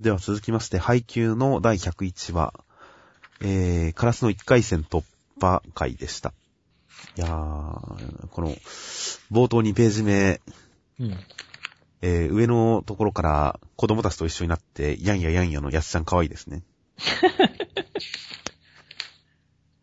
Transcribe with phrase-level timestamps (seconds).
[0.00, 2.52] では続きまして、配給の第101話、
[3.40, 5.02] えー、カラスの1回戦突
[5.40, 6.34] 破回でした。
[7.16, 8.54] いやー、この、
[9.32, 10.42] 冒頭2ページ目、
[11.00, 11.16] うん。
[12.02, 16.62] えー、上のところから子供たちと一緒になって、やんややんやのやつちゃん可愛いですね。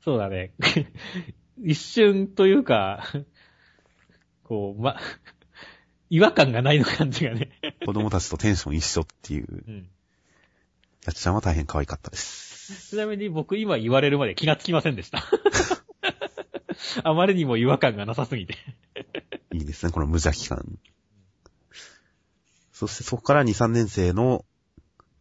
[0.04, 0.54] そうだね。
[1.58, 3.04] 一瞬というか、
[4.44, 5.00] こう、ま、
[6.12, 7.50] 違和感がないの感じがね。
[7.84, 9.90] 子供たちとテンション一緒っていう、うん。
[11.06, 12.90] やつちゃんは大変可愛かったです。
[12.90, 15.24] ちなみに僕今言われるまで気がつきませんでした。
[17.04, 18.58] あまりにも違和感がなさすぎて。
[19.54, 20.80] いいですね、この無邪気感。
[22.72, 24.46] そしてそこから2、3年生の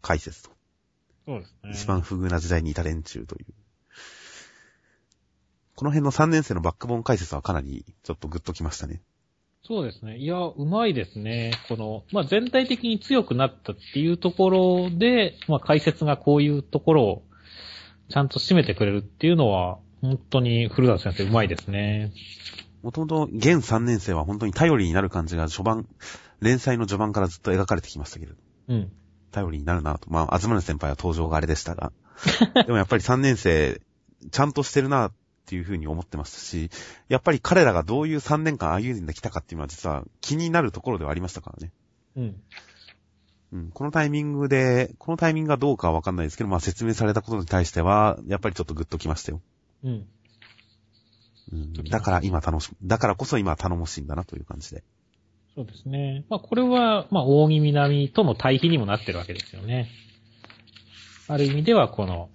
[0.00, 0.50] 解説と。
[1.26, 1.70] そうですね。
[1.72, 3.46] 一番不遇な時代にいた連中という。
[5.74, 9.00] この辺の3年生のバックボーン解説はかなりちょっとグッときましたね。
[9.64, 10.18] そうですね。
[10.18, 11.52] いや、うまいですね。
[11.68, 17.22] この、まあ、全体的に強くなったっていうところで、まあ、解説がこういうところを
[18.08, 22.12] ちゃんと締めてくれるっていうのは、本当に古田先生うまいですね。
[22.82, 25.88] もともと現3年生は本当に頼りになる感じが序盤、
[26.40, 28.38] 連載の序盤からずっと描かれてきましたけれど。
[28.68, 28.92] うん。
[29.30, 30.10] 頼りになるなと。
[30.10, 31.92] まあ、あずまる先輩は登場があれでしたが。
[32.54, 33.80] でもやっぱり3年生、
[34.32, 35.12] ちゃんとしてるなっ
[35.46, 36.70] ていうふうに思ってましたし、
[37.08, 41.72] やっぱり彼らがどういう3年間歩んできたかっていうのは実は気になるところではありましたからね。
[42.16, 42.42] うん。
[43.52, 49.42] うん、このタイミングで、このタイミングがどうかはわかんないですけど、まあ説明されたことに対しては、やっぱりちょっとグッときましたよ。
[49.84, 50.06] うん。
[51.52, 54.82] うん、だから今楽し、だからこそ今頼もしいんだなという感じで。
[55.54, 56.24] そうですね。
[56.30, 59.90] まあ、これは、まあ、大木南との対比にもなってるわけですよね。
[61.28, 62.30] ある意味では、この、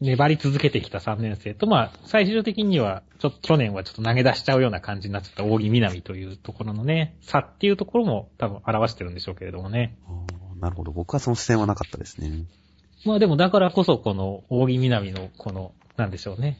[0.00, 9.96] 粘り続けてきた3年生と、まあ、最終的には、ちょっと去年はちょっと投げ出しちゃうような感じになっちゃった大木南というところのね、差っていうところも多分表してるんでしょうけれどもね。
[10.60, 10.92] なるほど。
[10.92, 12.44] 僕はその視点はなかったですね。
[13.04, 16.58] まあでもだからこそこの大木南のこの、なんでしょうね。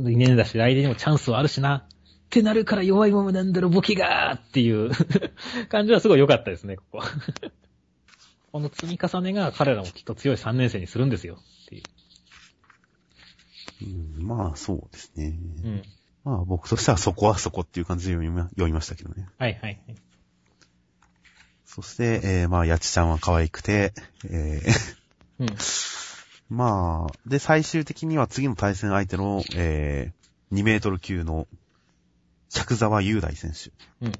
[0.00, 1.86] 2年だし来年にもチャンスはあるしな。
[1.86, 1.88] っ
[2.30, 4.90] てなるから弱いままなんだろ、ボケがーっていう
[5.68, 7.02] 感じはすごい良かったですね、ここ。
[8.52, 11.38] この積み重ねが彼らもきっと強い3年生にするんですよ。
[14.18, 15.38] まあそうですね。
[15.64, 15.82] うん。
[16.24, 19.28] まあ僕としてはそこはそこっていう感じで読みま読みましたけどね。
[19.38, 19.96] はいはいはい。
[21.74, 23.94] そして、えー、まあ、やちちゃんは可愛くて、
[24.28, 24.92] えー、
[25.40, 25.48] うん。
[26.54, 31.48] まあ、で、最終的には次の対戦相手の、えー、2メートル級の、
[32.50, 33.72] 百沢雄大選手。
[34.04, 34.12] うん。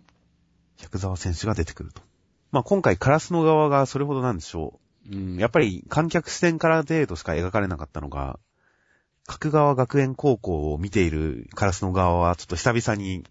[0.78, 2.00] 百沢選手が出てくると。
[2.52, 4.80] まあ、今回カラスの側がそれほどなんでしょ
[5.10, 5.14] う。
[5.14, 8.38] うん、やっぱり観客視点から程度しか描かれなかったのが、
[9.26, 13.24] 角川学園高校を見ているカラスの側は、ちょっと久々に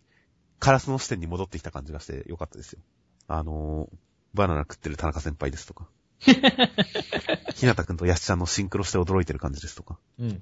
[0.59, 2.79] カラスの視点に戻ってきた感じがしてよかったですよ。
[3.27, 3.97] あのー、
[4.33, 5.87] バナナ食ってる田中先輩ですとか。
[7.55, 9.99] ひなたくんとやしちゃんのシンクロして驚いてる感じですとか。
[10.19, 10.41] うん。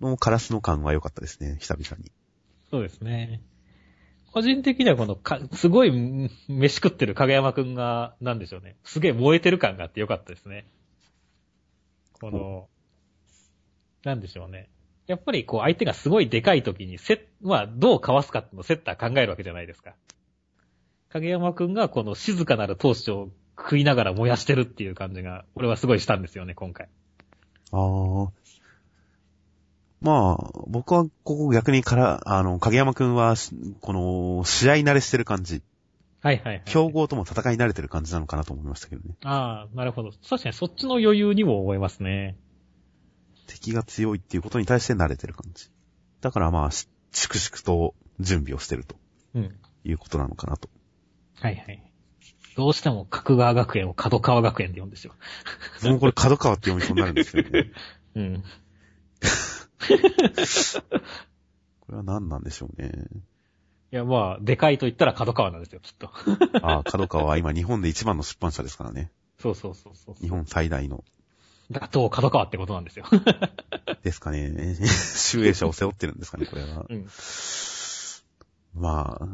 [0.00, 2.10] のカラスの感は良かったですね、久々に。
[2.70, 3.42] そうですね。
[4.32, 8.76] 個人的にはこのか、すごいん飯食ってる影山くんが、なんでしょうね。
[8.84, 10.66] すげえ燃えてる感があってよかったですね。
[12.20, 12.68] この、
[14.04, 14.68] なんでしょうね。
[15.06, 19.94] やっぱりこう相手がすごいでかい時にセッ、まあどうかわすかってのをセッター考えるわけじゃないですか。
[21.10, 26.88] 影山くんがこの静かなる闘志を食いながら燃やしてるっていう感じが、俺はすごいしたんですよね、今回。
[27.72, 28.30] あー。
[30.00, 35.62] まあ、僕はここ逆にから、あの、影山くんは、しこの、試合慣れしてる感じ、
[36.22, 36.62] はいはい、はい。
[36.64, 39.14] 競合とも戦い慣れてる感じなのかなと思いましたけどね。
[39.24, 40.10] ああ、なるほど。
[40.10, 42.36] 確かにそっちの余裕にも思いますね。
[43.50, 45.68] 敵が強いっていうことに対して慣れてる感じ。
[46.20, 48.94] だからまあ、し粛々と準備をしてると
[49.34, 49.58] うん。
[49.82, 50.68] いうことなのかなと。
[51.40, 51.82] はいはい。
[52.56, 55.14] どうしても角川学園を角川学園で読んですよ。
[55.82, 57.72] もうこれ角川って読みそうになるんですよね。
[58.14, 58.42] うん。
[61.80, 62.92] これは何なんでしょうね。
[63.92, 66.10] いや、まあ、でかいと言ったら角川なんですよ、きっと。
[66.62, 69.10] ああ、角川は今日本で一番の出版社ですからね。
[69.40, 70.14] そうそうそうそう。
[70.16, 71.02] 日本最大の。
[71.70, 73.06] 打倒角川ってことなんですよ。
[74.02, 74.76] ですかね。
[75.16, 76.84] 集英社を背負ってるんですかね、これは。
[76.88, 77.08] うん。
[78.74, 79.26] まあ、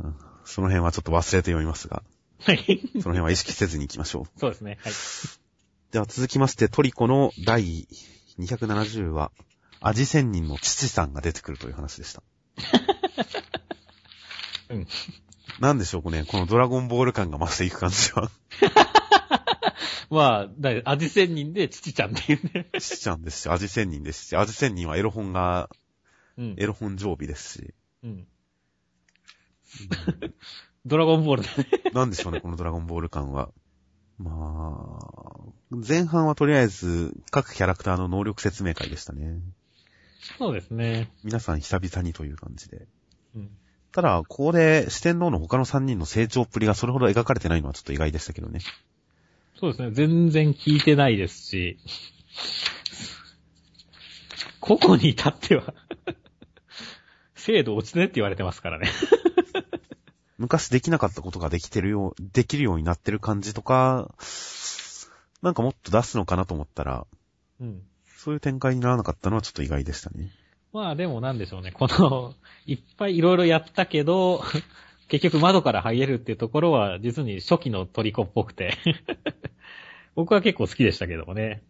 [0.45, 2.03] その辺はちょっと忘れて読みますが、
[2.43, 2.81] はい。
[2.93, 4.39] その辺は意識せずに行きましょう。
[4.39, 4.79] そうですね。
[4.83, 4.93] はい。
[5.93, 7.89] では続きまして、トリコの第
[8.39, 9.33] 270話、
[9.81, 12.23] 味仙人の父さんが出てくるという話でした。
[14.69, 14.87] うん。
[15.61, 18.31] なんでしょうかね、このドラゴンボール感が増していく感じは。
[20.11, 22.69] まあ、だ味仙人で父ちゃんっていうね。
[22.79, 25.69] 父ちゃんですし、味仙人ですし、味仙人はエロ本が、
[26.37, 26.55] うん。
[26.59, 28.27] エロ本常備ですし、うん。
[30.85, 31.93] ドラゴンボールだね。
[31.93, 33.51] なんでしょうね、このドラゴンボール感は。
[34.19, 39.41] まあ、前半はとりあえず各キャラクターの能力説明会でしたね。
[40.39, 41.11] そうですね。
[41.23, 42.87] 皆さん久々にという感じで。
[43.35, 43.51] うん。
[43.93, 48.61] ただ、ここで四天王の他の3人の成長っぷりがそれほど描かれてないのはちょっと意外でしたけどね。
[49.59, 49.91] そうですね。
[49.91, 51.79] 全然聞いてないですし、
[54.61, 55.75] 個々に至っては、
[57.35, 58.91] 精度落ちてねって言われてますからね。
[60.39, 64.15] 昔できなかったことができてるよう、できるようになってる感じとか、
[65.43, 67.07] なんかもっと出すのかなと思ったら、
[67.61, 67.83] うん。
[68.19, 70.31] そういう展開にならなかったのはちょっと意外でしたね。
[70.73, 71.73] まあでもなんでしょうね。
[71.73, 72.35] この、
[72.67, 74.43] いっぱいいろいろやったけど、
[75.09, 78.77] 結局窓から入れるっていうところは、実に初期のトリコっぽくて。
[80.15, 81.63] 僕は結構好きでしたけどもね。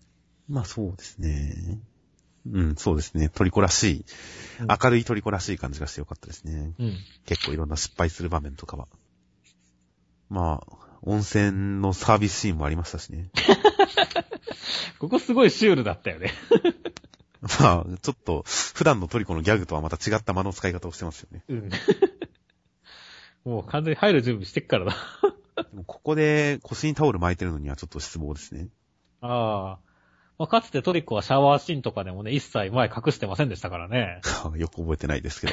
[0.49, 1.81] まあそうですね。
[2.51, 3.29] うん、そうですね。
[3.29, 4.05] トリコらしい、
[4.61, 6.73] うん明るいトリコらしい感じがしてよかったですね。
[6.79, 6.97] うん。
[7.27, 8.89] 結構いろんな失敗する場面とかは。
[10.31, 13.31] まあ、温泉のサービスシーンもありましたしね。
[14.99, 16.33] ここすごいシュールだったよね。
[17.61, 21.45] まあ、ちょっと、普段のトリコのギャグとはまた違った間の使い方をしてますよね。
[21.49, 21.71] うん。
[23.47, 24.97] もう完全に入る準備してっからだ。
[25.57, 28.69] でもここで腰にタオル巻いてるのにはちょっと失望ですね。
[29.21, 29.87] ああ。
[30.39, 34.21] まあ、かつてトリコはシャワーシーンとかでもね、一切前隠してませんでしたからね。
[34.59, 35.53] よく覚えてないですけど。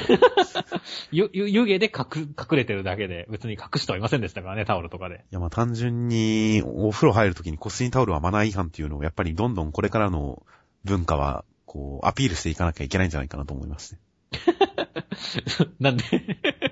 [1.12, 5.14] ゆ、ゆ、湯気で隠、隠れてるだけで、別に隠してはいませんでしたからね、タオルとかで。
[5.14, 10.44] いやまあ単純に、お風呂入るときに腰にタオルはマナー違反っていうのをやっぱりどんどんこれからの
[10.84, 14.00] 文化は、こう、アピールしていかなきゃいけないんじゃないかなと思いますね。
[15.80, 16.04] なんで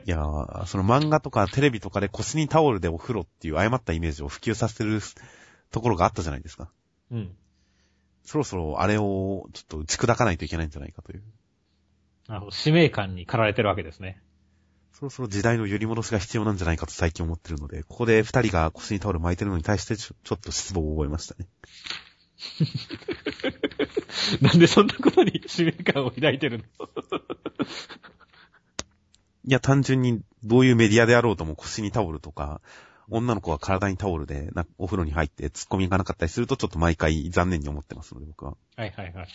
[0.04, 5.00] いやーその漫画とかテレビとかで腰にタオルでお風呂っていう誤ったイメージを普及させる
[5.70, 6.70] ところがあったじゃないですか。
[7.10, 7.36] うん。
[8.24, 11.22] そろそろあれをちょっと打ち砕かないといけないんじゃないかという。
[12.28, 14.22] あの、使命感に駆られてるわけですね。
[14.92, 21.48] そろそろ時代の揺り戻しが必要なんじゃないかと最近思ってるので、ここで二人が腰にタオル巻いてるのに対してちょちょっと失望を覚えましたね。
[24.40, 26.64] なんでそんなことに使命感を抱いてるの？
[29.44, 32.60] いや、単純にどういうメディアであろうとも腰にタオルとか、
[33.10, 38.56] 女の子が体にタオルでなお風呂に入って突っ込みがなかったりするとちょっと毎回残念に思ってますので僕は。
[38.76, 39.28] はいはいはい。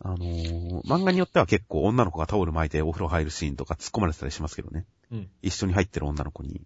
[0.00, 4.86] あのー漫画によっては結構女の子がタオル巻いてお風呂入るシーンとか突っ込まれてたりしますけどね。
[5.12, 5.28] うん。
[5.42, 6.62] 一緒に入ってる女の子に、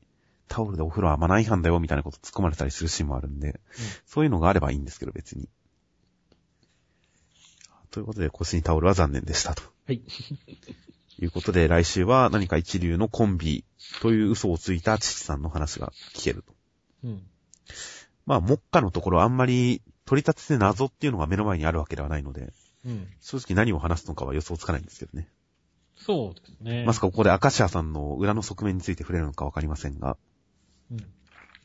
[0.49, 3.61] タオルでお風呂はマナー違反だよみたいなこと突っ込まれたりするシーンもあるんで、
[4.07, 5.49] そういうのがあればいいんですけど別に。
[7.91, 9.63] ということで腰にタオルは残念でしたと。
[9.87, 10.03] はい。
[11.25, 13.65] いうことで、来週は何か一流のコンビ
[14.01, 16.53] という嘘をついた父さんの話が聞けると。
[17.05, 17.23] うん。
[18.27, 22.53] まあ、目下のところあんまり取り立てて謎っていうのが目の前にあるわけではないので、
[22.85, 23.07] うん。
[23.21, 25.29] 正直何を話すのかは予想つかないんですけどね。
[25.97, 26.85] そうですね。
[26.85, 30.17] まさかここでアカシアさんの裏の側面について触れるのかわかりませんが、
[30.91, 31.07] うん。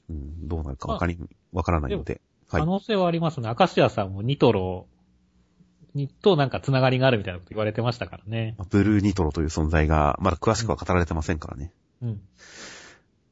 [0.09, 1.17] うん、どうなるかわかり、
[1.51, 2.65] わからないので、はい可。
[2.65, 3.49] 能性はありますね。
[3.49, 4.87] アカシアさんもニトロ
[5.97, 8.55] にとなんかつながりがあるみたいなこと言われてましたからね。
[8.69, 11.73] ブルーニトロという存在がまだ詳しくは語られてませんからね。
[12.01, 12.21] うん。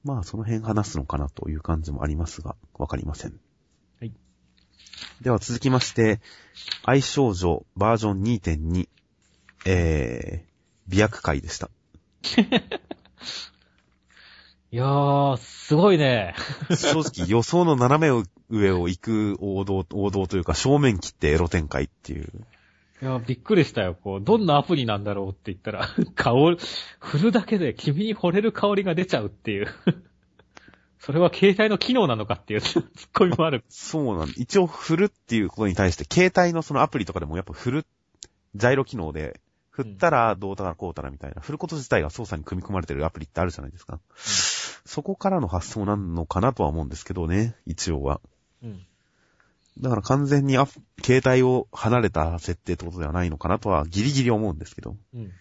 [0.03, 3.39] まあ、その辺話すのかなという感じもありますが、わかりません。
[4.00, 4.12] はい。
[5.21, 6.19] では続きまして、
[6.83, 8.88] 愛少女バージョン2.2、
[9.65, 10.50] えー、
[10.88, 11.69] 美薬会でした。
[14.75, 16.36] いやー、すごいね。
[16.69, 22.29] 正直予想の斜め上を行く王道、王道というか正面切ってエロ展開っていう。
[23.01, 23.96] いや、びっくりしたよ。
[23.96, 26.58] こう、どんなアプリなんだろうって言ったら、 香り、
[27.00, 29.74] 振るだけで君に惚れる香りが出ちゃうっていう。
[31.00, 33.63] それは携帯の機能なのかっていう ツッコミもある。
[33.70, 37.86] そうなん一応振るっていうことに対して、携帯のそのアプリとかでもやっぱ振る、
[38.55, 39.39] ジャイロ機能で、
[39.75, 44.00] 振ったらどうたらこうたらみたいな、振ること自体が操作に組み込まれてるアプリってあるじゃないですか。
[44.86, 48.22] そこからの発想なのかなとは思うんですけどね、一応は。
[48.63, 48.86] うん。
[49.82, 50.56] だから完全に
[51.04, 54.96] 携帯を離れた設定ってことではないのかなとはギリギリ思うんですけど。
[55.13, 55.32] うん。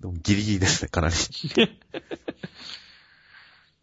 [0.00, 1.14] でもギリギリですね、かなり。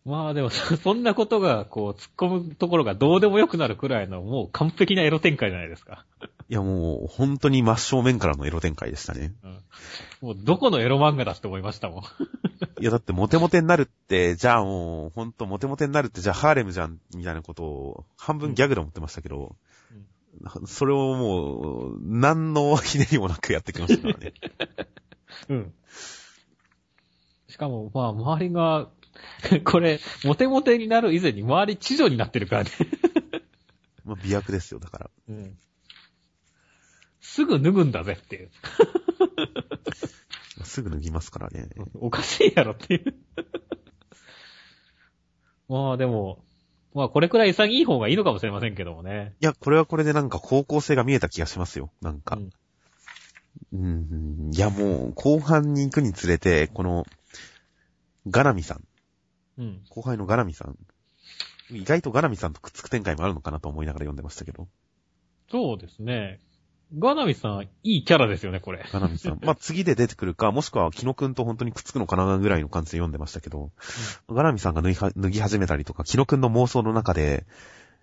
[0.04, 6.06] まあでも、そそんなことが、こう、突っ込むところがどうでもよくなるくらいの、もう完璧なエロ展開じゃないですか。
[6.50, 9.34] いやもう、本当に真正面からのエロ展開でしたね。
[9.44, 9.58] うん。
[10.22, 12.04] もう、どこのエロ漫画だって思いましたもん。
[12.82, 19.56] いやだってモテモテになるって、じゃあもう、ほんとモテモテになるって、じゃあハーレムじゃん、みたいなことを、半分ギャグで思ってましたけど、
[20.66, 24.34] それをもう、何のひねりもなくやってきましたからね。
[25.50, 25.74] うん。
[27.48, 28.90] しかも、まあ、周りが、
[29.66, 32.70] これ、モテモテになる以前に周り知女になってるからね。
[34.06, 35.10] まあ、美薬ですよ、だから。
[35.30, 35.58] うん。
[37.20, 38.52] すぐ脱ぐんだぜっていう。
[40.64, 41.70] すぐ脱ぎますからね。
[41.96, 43.16] おかしいやろっていう。
[45.68, 46.44] まあでも、
[46.94, 49.34] まあこれくらい潔い方がいいのかもしれませんけどもね。
[49.40, 51.92] いや、これはこれでなんか方向性が見えた気がしますよ。
[52.02, 52.36] なんか。
[52.36, 52.52] うん
[53.74, 57.06] うん、いやもう、後半に行くにつれて、この、
[58.28, 58.84] ガナミさん、
[59.58, 59.82] うん。
[59.90, 60.78] 後輩のガナミさん、
[61.72, 64.68] 意外とガナミさんとくっつく展開もあるのかなと思いながら読んでましたけど、
[65.50, 66.40] そうですね。
[66.98, 68.86] ガナミさん、いいキャラですよね、これ。
[68.92, 69.40] ガナミさん。
[69.44, 73.72] まあ、次で出てくるか、もしくは、キノくんと本当にくっつくのかなぐらいの感じで読んでましたけど、
[74.28, 77.46] ガナミさんが脱ぎは脱ぎ始めたりとか、キノくんの妄想の中で、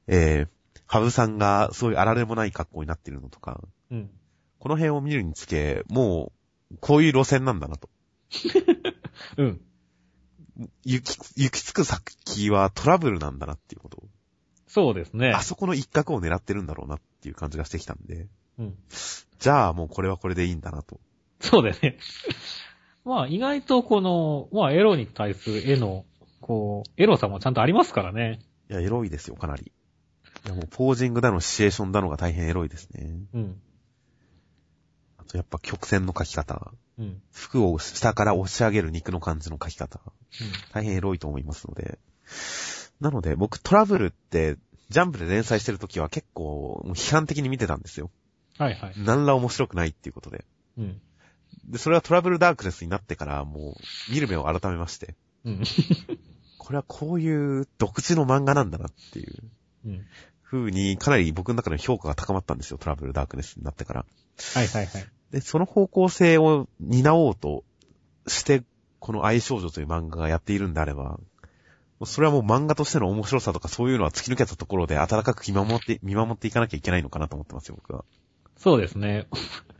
[0.06, 0.48] えー、
[0.86, 4.10] ハブさんがそういうあられもない格好になってるのとか、うん。
[4.58, 6.32] この辺を見るにつけ、も
[6.72, 7.90] う、こういう路線なんだなと。
[9.36, 9.60] うん。
[10.84, 14.02] 行き、行き着く先はトラブルなんだなっていうことを。
[14.66, 15.30] そうですね。
[15.30, 18.26] あそこの一角を狙ってるんだろうなっていう感じがしてきたんで、
[18.58, 18.74] うん。
[19.38, 21.00] じゃあもうこれはこれでいいんだなと。
[21.40, 21.98] そうですね。
[23.04, 26.04] まあ意外とこの、まあエロに対する絵の、
[26.40, 28.40] こう、エロさもちゃんとありますからね。
[28.68, 29.72] いや、エロいですよ、かなり。
[30.44, 33.20] いや、もうポージングだの、シチュエーションだのが大変エロいですね。
[33.32, 33.60] うん。
[35.18, 36.72] あとやっぱ曲線の描き方。
[36.98, 37.04] うん。
[37.04, 37.22] うん。
[37.32, 40.00] 服を下から押し上げる肉の感じの描き方。
[40.72, 41.98] 大変エロいと思いますので。
[43.00, 44.56] なので、僕トラブルって、
[44.90, 48.10] ジャンプで連載してる時は結構、批判的に見てたんですよ。
[48.58, 48.94] はいはい。
[48.96, 50.44] 何ら面白くないっていうことで。
[50.76, 51.00] うん。
[51.66, 55.14] で、それはトラブルダークネスになってから、もう、見る目を改めまして。
[55.44, 55.62] うん。
[56.58, 59.50] これはこういう独自の漫画なんだなっていう
[59.86, 60.06] うん。
[60.42, 64.06] 風に、かなり僕の中での評価が高まったんですよ、トラブルダークネスになってから。
[64.54, 65.06] はいはいはい。
[65.30, 67.64] で、その方向性を担おうと
[68.26, 68.62] して、
[68.98, 71.18] この愛少女という漫画がやっているんであれば、
[72.04, 78.04] それはもう漫画としての面白さとかそういうのは突き抜けたところで温かく見守って、 見守っていかなきゃいけないのかなと思ってますよ、僕は。
[78.56, 79.26] そうですね。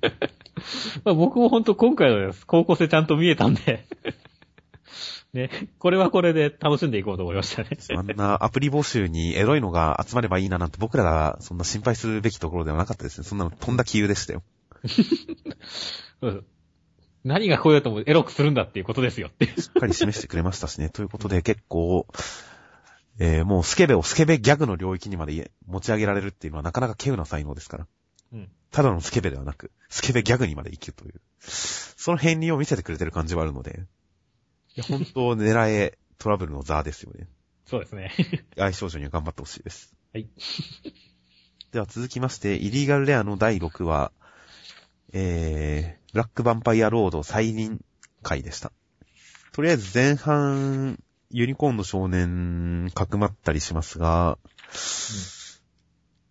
[1.04, 3.86] まあ僕も本当今回の高校生ちゃんと見えたんで、
[5.32, 7.70] ね、これはこれで楽しんでいこうと思いましたね。
[7.96, 13.26] あんなアプリ募集にエロいのが集まればいいななんて僕らがそんな心配するべきところではなかったですね。
[13.26, 14.42] そんなの飛んだ気由でしたよ。
[16.22, 16.44] うん
[17.24, 19.46] 何がこういうともエロくするんだっていうことですよって。
[19.60, 20.88] しっかり示してくれましたしね。
[20.88, 22.06] ということで結構、
[23.18, 27.86] えー、もうスケベをスケベギャグの領域にまで持ち上げられるっていうのはなかなか稀有な才能ですから。
[28.32, 28.48] うん。
[28.70, 31.20] ただのスケベではなく、スケベギャグにまで行くという。
[31.40, 33.82] その片鱗を見せてくれてる感じはあるので。
[34.76, 37.28] いや、本当狙えトラブルのザーですよね。
[37.66, 38.12] そうですね。
[38.58, 39.94] 愛少女には頑張ってほしいです。
[40.12, 40.28] はい。
[41.72, 44.12] では続きまして、イリーガルレアの第6話、
[45.12, 47.84] えー、ブラックヴァンパイアロード再臨
[48.22, 48.72] 回でした。
[49.52, 54.38] とりあえず前半、ユニコーンの少年、かくまったりしますが、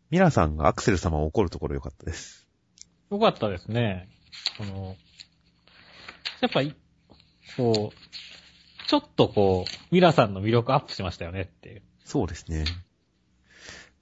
[0.10, 2.48] ミラさんがアクセル様を怒るところ良かったです。
[3.12, 4.10] よかったですね。
[4.58, 4.96] この、
[6.42, 6.76] やっぱり、
[7.58, 11.82] こう、ちょっとこう、ミラさんの魅力アップしましたよねっていう。
[12.06, 12.66] そうですね。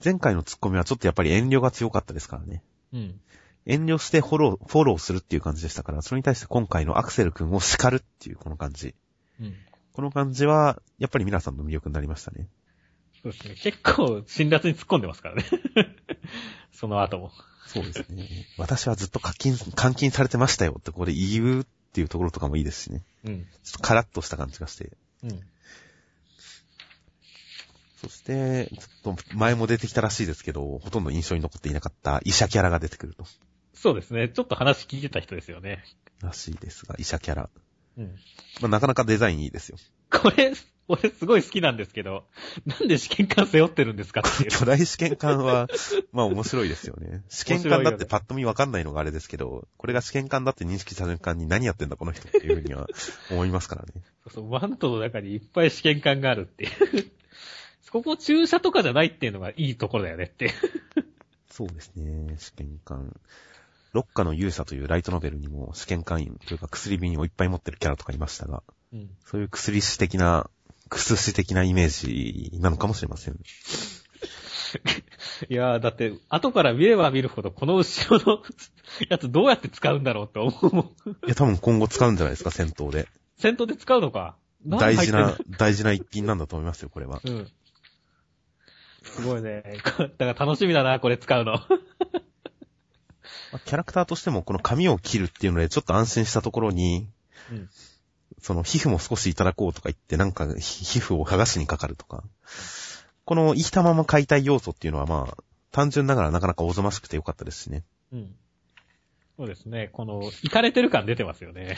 [0.04, 2.64] 前回のツッコミはちょっとやっぱり遠慮が強かったですからね。
[2.94, 3.20] うん。
[3.66, 8.96] 遠慮してフォロー、フォローするっていう感じでしたから、それに対して今回のアクセル君を叱るっていうこの感じ。
[9.40, 9.56] うん。
[9.94, 12.48] この感じは、やっぱり皆さんの魅力になりましたね。
[13.24, 13.56] そうですね。
[13.56, 15.46] 結構、辛辣に突っ込んでますからね。
[16.72, 17.32] その後も。
[17.66, 18.28] そうですね。
[18.58, 23.04] 私はずっと課金、監禁されてましたよってここで言うっていうところとかもいいですしね。
[23.24, 23.46] うん。
[23.64, 24.92] ちょっとカラッとした感じがして。
[25.24, 25.40] うん。
[27.98, 33.26] そして、ちょっと前も出てきたらしいですけど、ほとんど印象に残っていなかった医者キャラが出てくると。
[33.76, 34.30] そうですね。
[34.30, 35.84] ちょっと話聞いてた人ですよね。
[36.22, 37.50] らしいですが、医者キャラ。
[37.98, 38.16] うん。
[38.62, 39.78] まあ、なかなかデザインいいですよ。
[40.12, 40.54] これ、
[40.88, 42.26] 俺すごい好きなんですけど、
[42.66, 44.52] なんで試験官背負ってるんですかっていう。
[44.52, 45.68] 巨大試験官は、
[46.12, 47.24] まあ面白いですよね。
[47.30, 52.88] 試験官だってパッと見わかんないのがあれですけど、これが試験官だって認識される間に何やってんだこの人っていうふうには
[53.32, 53.94] 思いますからね。
[54.26, 56.72] そうそう、マントの中にいっぱい試験官があるっていう。
[57.92, 60.52] ここ注射とかじゃないっていうのがいいところだよねって。
[61.50, 63.16] そうですね、試験官。
[63.96, 68.62] 六花の勇者というライトノベルにも試験官員というか薬瓶をいっぱい持ってるキャラとかいましたが、
[68.92, 69.10] うん。
[69.26, 70.50] そういう薬師的な、
[70.90, 73.36] 薬師的なイメージなのかもしれません。
[75.50, 78.44] いやー、だって、後から見れば見るほど、この後ろの
[79.10, 80.86] やつどうやって使うんだろうって思うもん。
[81.12, 83.08] いや、多分今後使うんじゃないですか、戦闘で。
[83.38, 84.36] 戦闘で使うのか。
[84.66, 87.22] 大事な大事な一品なんだと思いますよ、これは。
[87.24, 87.52] のうん。
[89.04, 89.64] すごいね。
[90.18, 91.62] だから楽しみだな、これ使うの。
[93.52, 97.08] まあキャラクターとしてもこの髪を切るっていうのでちょっと安心したところに、
[97.52, 97.70] うん。
[98.42, 102.24] その皮膚も少しいただこうとか言ってなんかひ皮膚を剥がしにかかるとか。
[103.26, 107.84] この生きたまま解体要素っていうのはまあ、単純ながらなかなかおぞましくてよかったですしね。
[108.14, 108.36] うん。
[109.38, 109.90] そうですね。
[109.92, 111.76] この、イかれてる感出てますよね。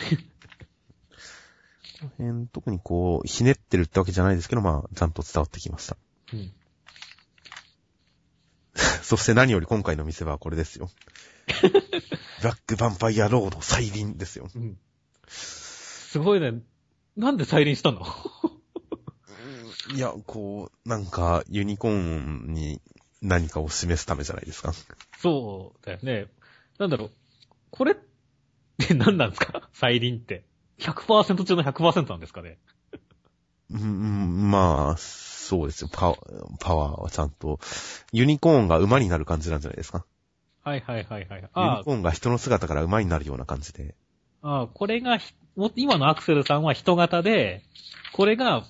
[2.19, 5.97] えー特にこう、ひねってるってわけじゃないですけど、まあ、ちゃんと伝わってきました。
[6.33, 6.51] うん。
[9.01, 10.89] そして何より今回の店はこれですよ。
[11.61, 14.47] ブラックヴァンパイアロード再臨ですよ。
[14.53, 14.77] うん。
[15.27, 16.61] すごいね。
[17.15, 18.05] なんで再臨したの？
[19.95, 22.81] いや、こう、なんか、ユニコーンに
[23.21, 24.73] 何かを示すためじゃないですか。
[25.19, 26.27] そうだよね。
[26.77, 27.11] なんだろう。
[27.71, 27.95] これっ
[28.77, 29.69] て何なんですか？
[29.73, 30.43] 再臨って。
[30.79, 32.57] 100%中の100%なんですかね？
[33.71, 35.89] うんうん、まあ、そうですよ。
[35.91, 37.59] パワーはちゃんと、
[38.11, 40.05] ユニコーンが馬になる感じなんじゃないですか？
[40.67, 41.41] はいはいはいはい。
[41.41, 43.95] ユあニコーンが人の姿から馬になるような感じで。
[44.41, 45.17] あ、ああこれが
[45.77, 47.63] 今のアクセルさんは人型で、
[48.11, 48.65] これが、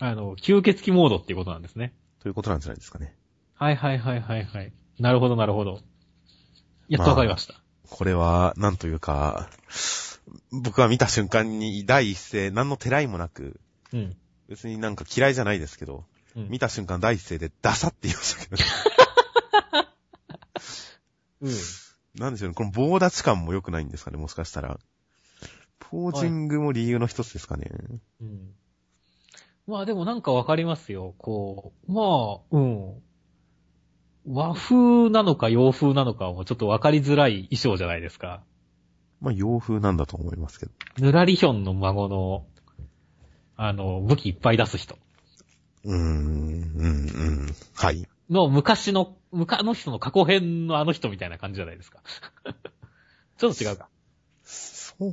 [0.00, 1.94] あの、吸血鬼モードっていうことなんですね。
[2.20, 3.16] ということなんじゃないですかね。
[3.54, 4.72] はいはいはいはいはい。
[4.98, 5.80] なるほどなるほど。
[6.88, 7.54] やっとわかりました。
[7.88, 9.48] これは、なんというか、
[10.52, 13.58] 僕は見た瞬間に第一声、何のてらいもなく、
[13.94, 14.16] うん。
[14.50, 16.04] 別になんか嫌いじゃないですけど、
[16.36, 18.62] うん見た瞬間第一声でダサって言いましたけど、
[21.44, 22.20] うん。
[22.20, 24.78] なんでしょうね、この棒立ち感も良くないんですかね、もしかしたら。
[25.78, 27.70] ポージングも理由の一つですかね。
[28.20, 28.54] うん。
[29.66, 31.14] まあでもなんかわかりますよ。
[31.18, 33.02] こう、まあ、うん。
[34.26, 38.42] 和風なのか洋風なのかもちょっとわかりづらい衣装じゃないですか。
[39.20, 40.72] まあ洋風なんだと思いますけど。
[40.98, 42.46] ぬらりひょんの孫の、
[43.56, 44.96] あの、武器いっぱい出す人
[45.84, 47.54] うーん、うん、うん。
[47.74, 48.08] はい。
[48.30, 52.00] の昔の、昔の人の過去編のあの人みたいな感じじゃないですか。
[53.38, 53.88] ちょっと違うか。
[54.44, 55.12] そ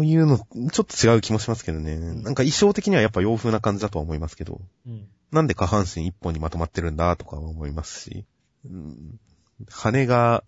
[0.00, 1.96] ういうの、ちょっと違う気もしますけどね。
[1.96, 4.60] なんか衣装的にはやっぱ洋風な感じだとは思いますけど。
[4.86, 5.08] うん。
[5.30, 8.24] なんで下半身一本にまとまってるんだとかは思いますし。
[8.64, 9.20] うん、
[9.70, 10.44] 羽が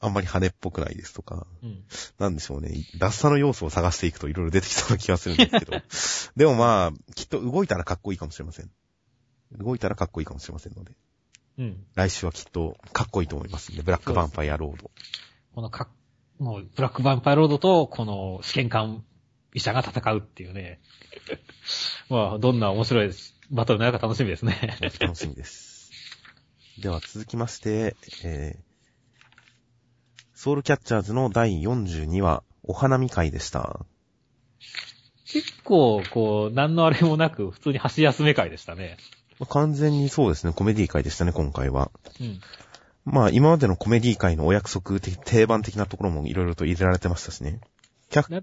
[0.00, 1.46] あんまり羽っぽくないですとか。
[1.62, 1.84] うん。
[2.18, 2.70] なんでしょうね。
[2.98, 5.72] 脱差の要素を探していくといろいろ出てきそうな気がするんですけど。
[6.36, 8.70] でもまあ、きっと動いたらかっこいいかもしれません。
[9.52, 10.92] 動いたらかっこいいかもしれませんので。
[11.58, 11.86] うん。
[11.94, 14.90] 来週はきっとかっこいいと思いますんで、ブラックヴァンパイアロード。
[15.54, 15.88] このか、
[16.38, 19.04] もう、ブラックヴァンパイアロードと、この試験官
[19.54, 20.80] 医者が戦うっていうね。
[22.10, 23.10] まあ、どんな面白い
[23.50, 24.76] バトルになるか楽しみですね。
[25.00, 25.90] 楽しみです。
[26.80, 28.74] では続きまして、えー、
[30.34, 33.86] ソウルキャッチャーズの第42話、お花見会でした。
[35.24, 38.96] 結構、こう、何のあれもなく、普通に箸休め会でしたね。
[39.38, 41.90] まあ完全にそうですね、コメディ会でしたね、今回は。
[42.20, 42.40] うん。
[43.04, 47.60] まあ、今までのコメディ界のお約束的、定番的なところもいろいろと入れられてましたしね。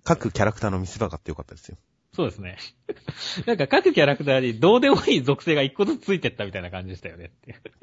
[0.04, 1.78] 各キャラクターの見せ場があってよかったですよ。
[2.14, 2.58] そうですね。
[3.48, 7.32] なんか各キャラクターにどうでもいい属性が一個ずつついてったみたいな感じでしたよね。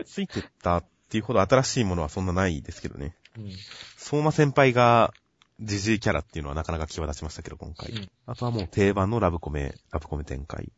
[0.05, 3.16] ついてったっていうほど新しいものはそんなないですけどね。
[3.38, 3.51] うん。
[3.97, 5.12] 相馬先輩が、
[5.61, 7.90] ジジイキャラっていうのはなかなか際立ちましたけど、今回。
[7.90, 10.71] うんあとはもう定番のラブコメ、ラブコメ展開。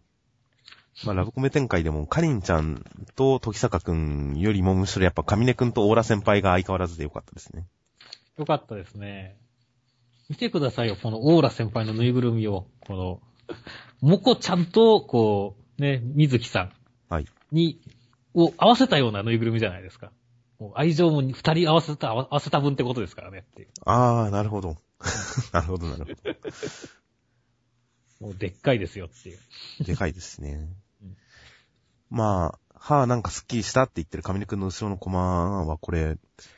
[1.04, 2.84] まあ、ラブコメ展開でも、カリンちゃん
[3.16, 7.66] と時坂くんよりもむしろやっぱカミネくんとオーラ先輩が相変わらずでよかったですね。
[8.36, 9.36] よかったですね。
[10.28, 12.66] 見てくださいよ、このオーラ先輩のぬいぐるみを。
[12.80, 13.20] この、
[14.00, 16.72] モコちゃんと、こう、ね、水木さん
[17.08, 17.26] はい。
[17.50, 17.80] に、
[18.34, 20.12] を合わせたようなぬいぐるみじゃないですか。
[20.60, 23.68] もう愛情も二人合わせた、合わせた分ってことですからねっていう。
[23.86, 24.76] あー、なるほど。
[25.52, 26.16] なるほど、なる
[28.20, 29.38] ほ もうでっかいですよっていう。
[29.80, 29.84] ど。
[29.86, 30.76] でかいですねうん。
[32.10, 36.16] まあ、はあ、なんかスッキリしたって言ってるカミネくんの後ろのコマはこれ、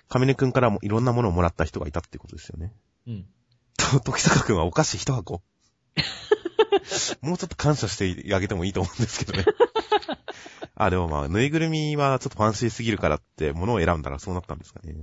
[0.09, 2.73] カミネくんからもいろんなものをもらった人がいたってことですよね。
[3.07, 3.27] うん。
[3.77, 5.43] と、時坂くんはお菓子一箱。
[7.21, 9.45] もうちょっと感謝してあげてもいいと思うんですけどね。
[10.75, 14.95] あ、でもまあ、ぬいぐるみはちょっとファンシーすぎるからって物を選んだらそうなったんですかね。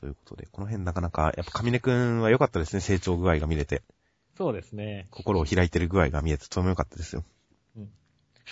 [0.00, 3.82] ということで、この辺なかなか、やっぱカミネくんは良かったですね、成長具合が見れて。
[4.36, 5.06] そうですね。
[5.10, 7.24] 心を開いてる具合が見えてとても良かったですよ。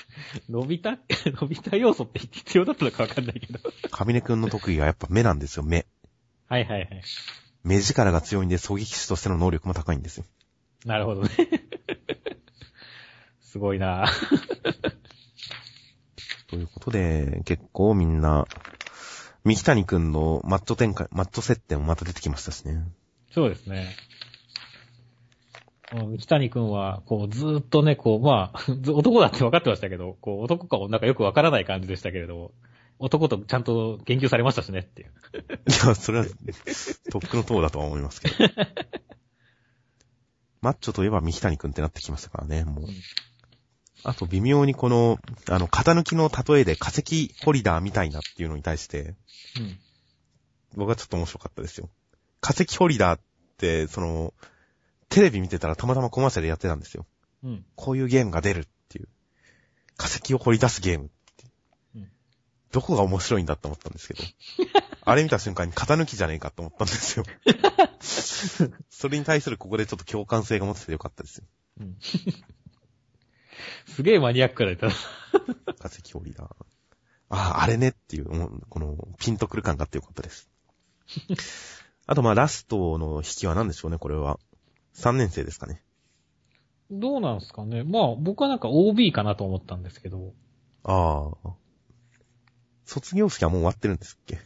[0.49, 0.99] 伸びた、
[1.41, 3.61] 伸びた要素って必要だったのかわかんないけど。
[3.91, 5.87] カミネくんの得意はやっぱ目なんですよ、目。
[6.47, 7.03] はいはいはい。
[7.63, 10.25] 目力が強いんで狙撃手としての能力も高いんですよ。
[10.85, 11.31] なるほどね。
[13.43, 14.09] すごいな
[16.47, 18.47] ということで、結構みんな、
[19.45, 22.85] 三木谷くんのマッチョ展開、マッチョ接点もまた出てきましたしね。
[23.33, 23.95] そうですね。
[25.93, 32.53] うん北谷くんは、こう、ずーっとね、こう、まあ、 ず男だって分かってましたけど、こう、男か女かよく分からない感じでしたけれども、
[32.99, 35.13] 男とちゃんと言及されましたしねっていう。
[35.69, 36.27] いや、それは、
[37.11, 38.35] とっくの塔だとは思いますけど。
[40.61, 42.91] マッチョといえば三木谷くんってなってきましたからね、もううん。
[44.05, 49.15] あと、微妙にこの、あの、型抜きの例えで化石ホリダーみたいなっていうのに対して、
[49.59, 49.79] うん。
[50.77, 51.89] 僕はちょっと面白かったですよ。
[52.41, 53.23] 化石ホリダーっ
[53.57, 54.35] て、その、
[55.11, 57.05] テレビ見てたらたまたまコマーシャルやってたんですよ。
[57.45, 57.65] うん。
[57.75, 59.09] こういうゲームが出るっていう。
[59.97, 61.51] 化石を掘り出すゲームっていう
[61.97, 62.11] うん
[62.73, 64.23] どこが面白いんだって思ったんですけど。
[65.03, 67.25] あれ見た瞬間に型抜きじゃねえかって思ったんですよ。
[68.89, 71.45] それに対するここでちょっと共感性が持っててよかったですよ。
[71.81, 71.99] うん。
[73.87, 74.95] すげえマニアックな歌だ。
[75.79, 76.49] 化石掘りだ。
[77.31, 78.27] ああ、あれねっていう
[78.69, 80.49] この、ピンとくる感があってよかったです。
[82.07, 84.39] あと、まあ、ラストの引きは何でしょうね、これは。
[84.95, 85.83] 3年生ですかね。
[86.91, 87.85] どうなんすかね。
[87.85, 90.33] まあ、僕はなんか OB かなと思ったんですけど。
[90.85, 91.55] ああ。
[92.85, 94.39] 卒業式はもう終わってるんですっけ？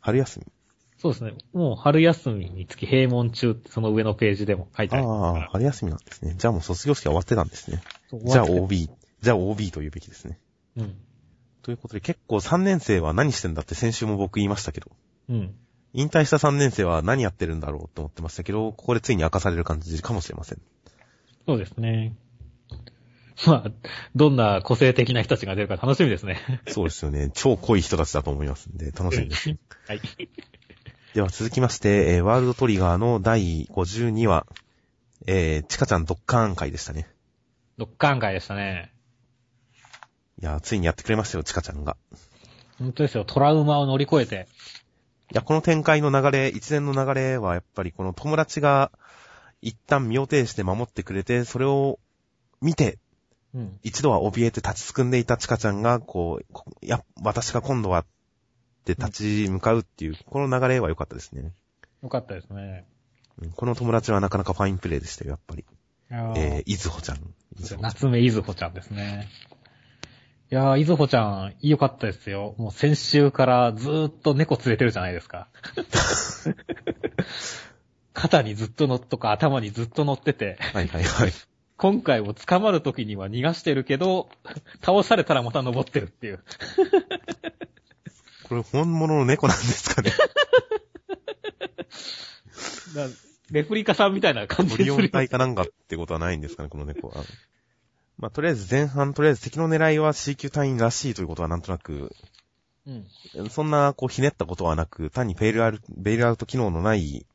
[0.00, 0.46] 春休み
[0.98, 1.34] そうですね。
[1.52, 6.34] もう春休みにつき閉門中ってその上のページでも書いてありますからああ、春休みなんですね。
[6.38, 7.82] じゃあもう卒業式は終わってたんですね。
[8.24, 8.88] じゃあ OB。
[9.20, 10.38] じゃあ OB と言うべきですね。
[10.76, 10.96] うん。
[11.62, 14.90] ということで結構3年生は何してんだって先週も僕言いましたけど、
[15.28, 15.54] うん。
[15.94, 20.60] 引退した3年生は何やってるんだろうと思ってましたけど、ここでついに明かされる感じかもしれません。
[21.46, 22.14] そうですね。
[23.46, 23.72] まあ、
[24.16, 26.40] どんな個性的な人たちが出るか楽しみですね。
[26.66, 27.30] そうですよね。
[27.32, 29.48] 超濃い人たちだと思いますんで、楽しみです。
[29.86, 30.00] はい。
[31.14, 34.46] では続きまして、えーワールドトリガーの第52話、
[35.26, 37.08] えー、チカちゃんドッカーン会でしたね。
[37.78, 38.92] ドッカン会でしたね。
[40.40, 41.96] いやー、ついにやってくれましたよ、チカちゃんが。
[42.78, 43.24] 本当ですよ。
[43.24, 44.48] トラウマを乗り越えて。
[45.30, 48.90] いや、この展開の流れ、一連の流れはやっぱりこの友達が
[49.60, 51.98] 一旦身を挺して守ってくれて、それを
[52.60, 52.98] 見て、
[53.54, 53.78] うん。
[53.82, 58.06] 一度は怯えて立ちすくんでいたチカちゃんが、こう、こいや、私が今度はっ
[58.84, 61.52] て立ち向かうっていう、この流れは良かったですね。
[62.02, 62.86] よかったですね。
[63.40, 65.64] うんこの友達はなかなかファインプレーでしたよ、やっぱり。
[66.10, 66.62] えー。
[66.66, 67.34] いずほちゃん
[67.80, 69.28] 夏目いずほちゃんですね。
[70.50, 72.54] いやー、いずほちゃん、良かったですよ。
[72.56, 75.48] もう先週からずーっと猫連れてるじゃないですか。
[78.14, 81.32] 肩にずっと乗っとか頭にずっと乗ってて、はいはいはい。
[81.76, 84.30] 今回も捕まる時には逃がしてるけど、
[84.80, 86.42] 倒されたらまた登ってるっていう。
[88.48, 90.12] これ本物の猫なんですかね。
[92.96, 93.06] だ
[93.50, 95.10] レプリカさんみたいな感じオリオン。
[95.10, 97.22] 体かなんかってことはないんですかね、この猫は。
[98.18, 102.14] まあ、とりあえず前半、とりあえず敵の狙いは C 級隊員らしいということはなんとなく、
[102.86, 102.90] う
[103.42, 103.50] ん。
[103.50, 107.26] そんな、こう、ひねったことはなく、単にベイルアウト、ベイルアウト機能のない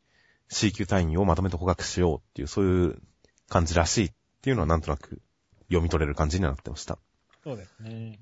[0.49, 3.01] C 級隊員をまとめて捕獲しようっていう、そういう
[3.49, 5.21] 感じらしいっていうのはなんとなく
[5.67, 6.97] 読み取れる感じにはなってました。
[7.43, 8.19] そうですね。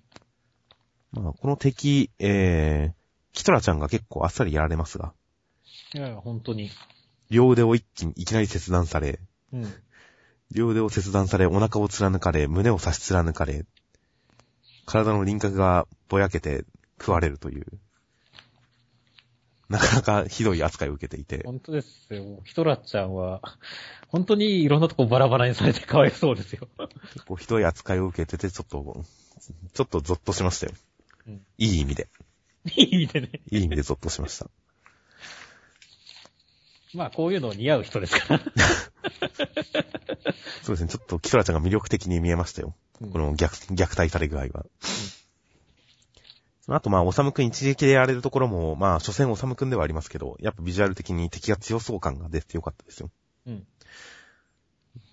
[1.13, 2.93] まあ、この敵、えー、
[3.33, 5.13] キトラちゃんが結構あっさりやられますが、
[5.93, 6.69] いやいや、本当に。
[7.29, 9.19] 両腕を一気にいきなり切断され、
[9.53, 9.73] うん。
[10.51, 13.65] 両腕を切断され、お腹を貫かれ、胸を差し貫かれ、
[14.85, 16.65] 体の輪郭がぼやけて
[16.99, 17.65] 食われるという、
[19.69, 22.41] なかなかひどい扱いを受けていて、本当ですよ。
[22.43, 23.41] ヒトラちゃんは、
[24.09, 26.67] 本当にいろんなとこバラバラにされてかわいそうですよ。
[27.13, 29.05] 結構ひどい扱いを受けてて、ちょっと、
[29.73, 30.73] ちょっとゾッとしましたよ。
[31.27, 32.09] うんいい意味で。
[32.75, 33.29] いい意味でね。
[33.49, 34.49] いい意味でゾッとしました。
[36.93, 38.39] まあ、こういうの似合う人ですから。
[40.63, 42.75] そうですね、ちょっとキトラちゃんが魅力的に見えましたよ。
[42.99, 44.65] この虐虐待され具合は。
[46.61, 53.09] その後、まあ、おさむくん一撃でやられるところも、まあ、所詮おさむくんではありますけど、やっぱビジュアル的に敵が強そう感が出てよかったですよ。
[53.47, 53.65] うん。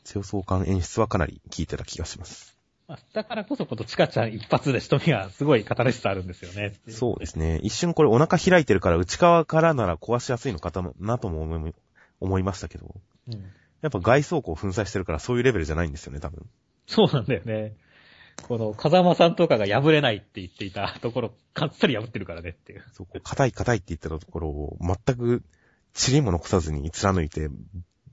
[0.04, 2.57] 強そう感演出はかなり効いてた気がします。
[2.88, 6.72] まあ、だからこそことチカちゃん一発で仕留めがすごい語らしさあるんですよね。
[6.88, 7.60] そうですね。
[7.62, 11.74] 一瞬これお腹開いてるから内側からなら壊しやすいのかなとも思い
[12.20, 12.94] 思いましたけど、
[13.28, 13.34] うん。
[13.82, 16.46] やっぱ外装庫を粉砕してるからそういうレベルじゃないんですよね、多分。
[16.86, 17.76] そうなんだよね。
[18.42, 22.84] この、風間さんとかが破れないって言っていたところ、かっさり破ってるからねっていう。
[22.92, 25.42] そう、硬い硬いって言ってたところを全く
[25.94, 27.50] 塵も残さずに貫いて、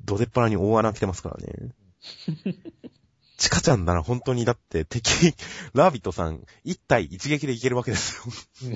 [0.03, 1.71] どでっぱらに大穴開けてますからね。
[3.37, 5.35] チカちゃんなら本当にだって敵、
[5.73, 8.69] ラービットさん一体一撃でいけるわけですよ。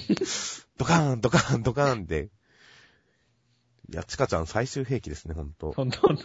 [0.78, 2.30] ドカーン、ドカーン、ドカーンって。
[3.92, 5.72] いや、チカちゃん最終兵器ですね、ほんと。
[5.72, 6.20] 本当の。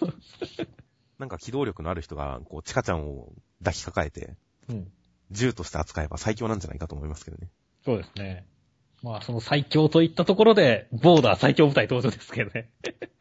[1.19, 4.37] なんか機動力のある人が、こう、チカちゃんを抱きかかえて、
[4.69, 4.93] うん。
[5.31, 7.49] 銃として扱えば最強なんじゃないかと思いますけどね。
[7.85, 8.47] そうですね。
[9.03, 12.71] まあ、その最強といったところで、ボーダー最強部隊登場ですけどね。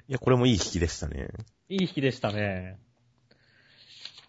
[0.08, 1.30] いや、これもいい引きでしたね。
[1.70, 2.78] いい引きでしたね。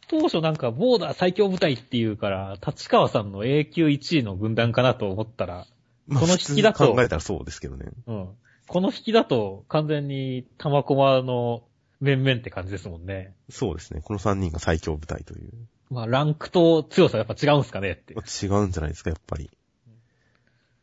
[0.08, 5.66] 当初なんか、ボーダー最強部隊っていうから、立川さんの A 級1位の軍団かなと思ったら、
[6.06, 7.86] まあ、この引きだと考えたらそうですけどね。
[8.06, 8.28] うん。
[8.66, 11.62] この引きだと、完全に玉駒の
[12.00, 13.34] 面々って感じですもんね。
[13.50, 14.00] そうですね。
[14.02, 15.50] この3人が最強部隊という。
[15.90, 18.14] まあ、ランクと強さやっぱ違うんすかねって。
[18.14, 19.50] 違うんじゃないですか、やっぱり。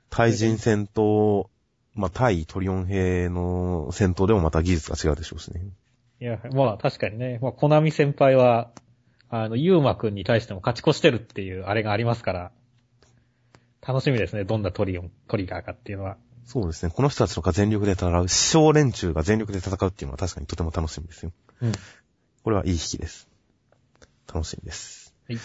[0.10, 1.50] 対人戦と、
[1.96, 5.62] まあ、対トリオン兵の戦闘でもまた技術が違うでしょうしね。
[6.20, 8.72] いや、まあ確かにね、まあ、コナミ先輩は、
[9.32, 12.52] あの、ユーマくんに対しても勝ち越してるっていうあれがありますから、
[13.82, 14.44] 楽しみですね。
[14.44, 16.18] どんなトリオン、トリガーかっていうのは。
[16.46, 16.92] そうですね。
[16.94, 21.32] この人たちとか全力で戦う、師匠連中が全力で戦うっていうのは確かにとても楽しみですよ。
[21.62, 21.72] うん。
[22.44, 23.30] これはいい引きです。
[24.32, 25.16] 楽しみです。
[25.30, 25.40] はい。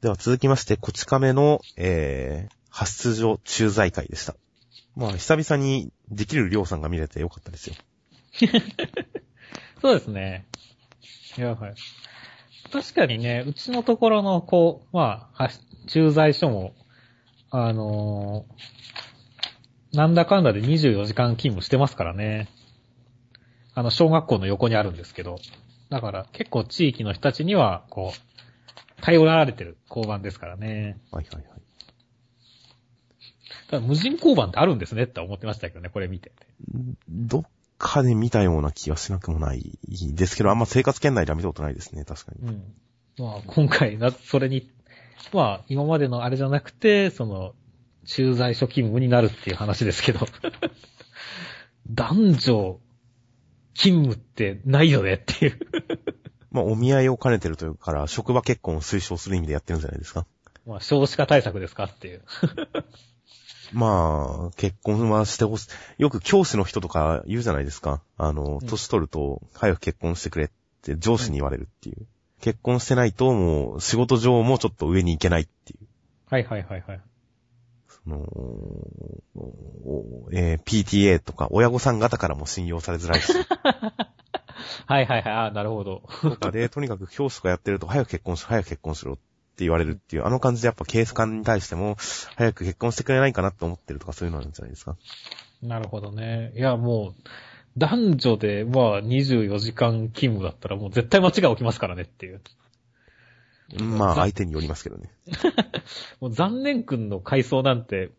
[0.00, 4.34] では続きまして、こち亀の、えー、発出所駐在会でした。
[4.96, 7.76] まあ、久々にできるりょうさんが見れてよかったですよ。
[9.80, 10.46] そうですね。
[11.38, 11.74] いや、はい。
[12.72, 15.50] 確かにね、うちのところの、こう、まあ、は
[15.86, 16.72] 駐在所も、
[17.50, 18.80] あのー
[19.92, 22.48] なんだかんだで24時間勤務してますからね。
[23.74, 25.38] あの、小学校の横にあるんですけど。
[25.88, 30.96] だから、結構地域の人たちには、こう、頼られてる交番ですからね。
[31.10, 31.60] はいはいはい。
[33.68, 36.32] ただ無人交番ってあるんですねって思ってましたけどね、これ見て。
[37.08, 37.44] どっ
[37.80, 42.46] かで見たような気がしなくもないですけど、あんま生活圏内では見たことないですね、確かに。
[42.46, 42.74] うん。
[43.18, 44.70] まあ、今回な、それに、
[45.32, 47.54] まあ、今までのあれじゃなくて、その、
[48.04, 50.20] 駐在所勤務になるっていう話ですけど、
[51.90, 52.80] 男女
[53.74, 55.58] 勤務ってないよねっていう。
[56.52, 60.26] まあ、お見合いを兼ねてるというから、職場結婚を推奨する意味でやってるんじゃないですか。
[60.66, 62.22] まあ、少子化対策ですかっていう。
[63.72, 65.66] まあ、結婚はしてほし
[65.98, 66.02] い。
[66.02, 68.02] よく教師の人とか言うじゃないですか。
[68.16, 70.50] あのうん、年取ると、早く結婚してくれっ
[70.82, 72.06] て上司に言われるっていう。
[72.40, 75.86] 結婚してないと、もう、仕事上もちょっと上に行けないっていう。
[76.30, 77.00] はいはいはいはい。
[78.04, 78.16] その、
[79.84, 83.32] おえー PTA とか、親御さん方からも信用されづらいし。
[84.86, 85.32] はいはいはい。
[85.32, 86.02] ああ、なるほど。
[86.22, 89.18] とかで、とにかく教師とかやってると、早く結婚しろ、早く結婚しろっ
[89.60, 91.96] て言われるっていう、あの感じでやっぱ警官に対しても、
[92.36, 94.96] 早く結婚してくれないかなって思ってるとか、そういうのあるんじゃないですか？
[95.62, 96.52] なるほどね。
[96.56, 97.14] いや、もう、
[97.76, 102.40] 男女で、まあ、24時間勤務だったらもう絶対間違い起きますからねっていう。
[103.78, 105.10] まあ、相手によりますけどね。
[106.20, 108.10] もう残念くんの回想なんて、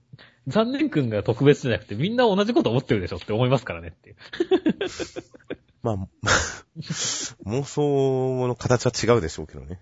[0.48, 4.16] 残念くんが特別じゃなくてみんな同じこと思ってるでしょって思いますからねっていう。
[5.84, 5.96] まあ、
[7.46, 9.80] 妄想の形は違うでしょうけどね。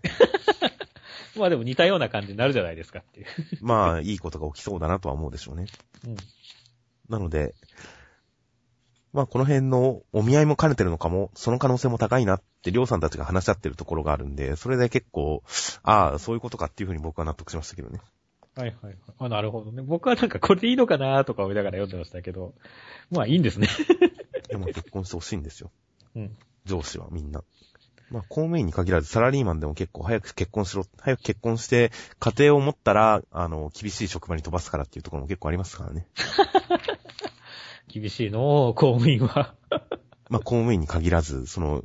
[1.39, 3.28] まあでも似たような感じになるじゃないですかっていう。
[3.62, 5.65] まあ、いいことが起きそうだなとは思うでしょうね。
[6.06, 6.15] うん。
[7.10, 7.56] なので、
[9.12, 15.41] まあ、この辺のお見合いも兼ねてるのかも、その可能性も高いなって、りょうさんたちが話し合ってるところがあるんで、それで結構、
[15.82, 17.99] ああ、そういうことかっていうふうに僕は納得しましたけどね。
[18.56, 18.97] はいはいはい。
[19.17, 19.82] あ、なるほどね。
[19.82, 22.54] 僕はなんかこれでいいのかなとか思いながら読んでましたけど、
[23.10, 23.67] まあいいんですね。
[24.49, 25.71] でも結婚してほしいんですよ。
[26.15, 26.38] うん。
[26.65, 27.43] 上司はみんな。
[28.12, 36.08] まあ、公務員に限らずサラリーマンでも結構早く結婚しろ、早く結婚して、家庭を持ったら、あの、厳しい職場に飛ばすからっていうところも結構ありますからね。
[37.88, 39.54] 厳しいの公務員は。
[40.30, 41.84] まあ、公務員に限らず、その、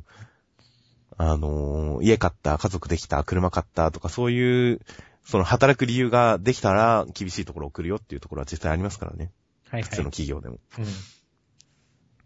[1.17, 4.81] あのー家買った、家族できた、車買ったとか、そういう、
[5.23, 9.31] その働く理由ができたら厳しいところを来るよっていうところは実際ありますからね。
[9.69, 10.59] はい普通の企業でも。
[10.77, 10.85] うん。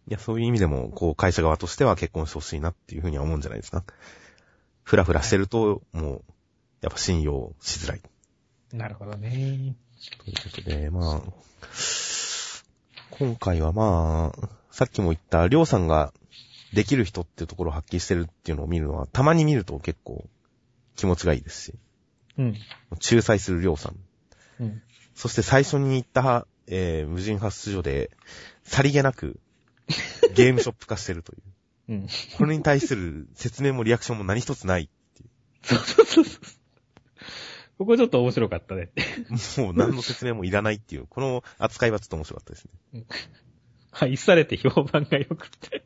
[0.10, 3.84] いや、そういう意味でも、こう、会社側としては結婚してほしいなっていうふうには思うんじゃないですか。
[4.84, 6.24] ふらふらしてると、もう、
[6.82, 8.02] やっぱ信用しづらい。
[8.74, 9.76] なるほどね。
[10.24, 11.22] ということで、まあ、
[13.12, 16.12] 今回はまあ、さっきも言った、りょうさんが
[16.74, 20.28] できる人っていうところを発揮してるっていうのを見るのは、たまに見ると結構
[20.95, 21.74] 気持ちがいいですし、
[22.39, 22.56] うん。
[22.91, 23.95] 仲裁するりょうさん。
[24.60, 24.82] うん。
[25.13, 28.10] そして最初に言った、えー、無人発出所で、
[28.63, 29.39] さりげなく、
[30.34, 31.38] ゲームショップ化してるとい
[31.89, 31.93] う。
[31.93, 32.08] うん。
[32.38, 34.89] これに対する説明もリアクションも何一つない。
[35.63, 36.41] そうそうそうそう。
[37.80, 38.91] ここちょっと面白かったね。
[39.58, 43.06] もう何の説明もいらないっていう、この扱いはちょっと面白かったですね。
[43.91, 45.84] 愛されて評判が良くて。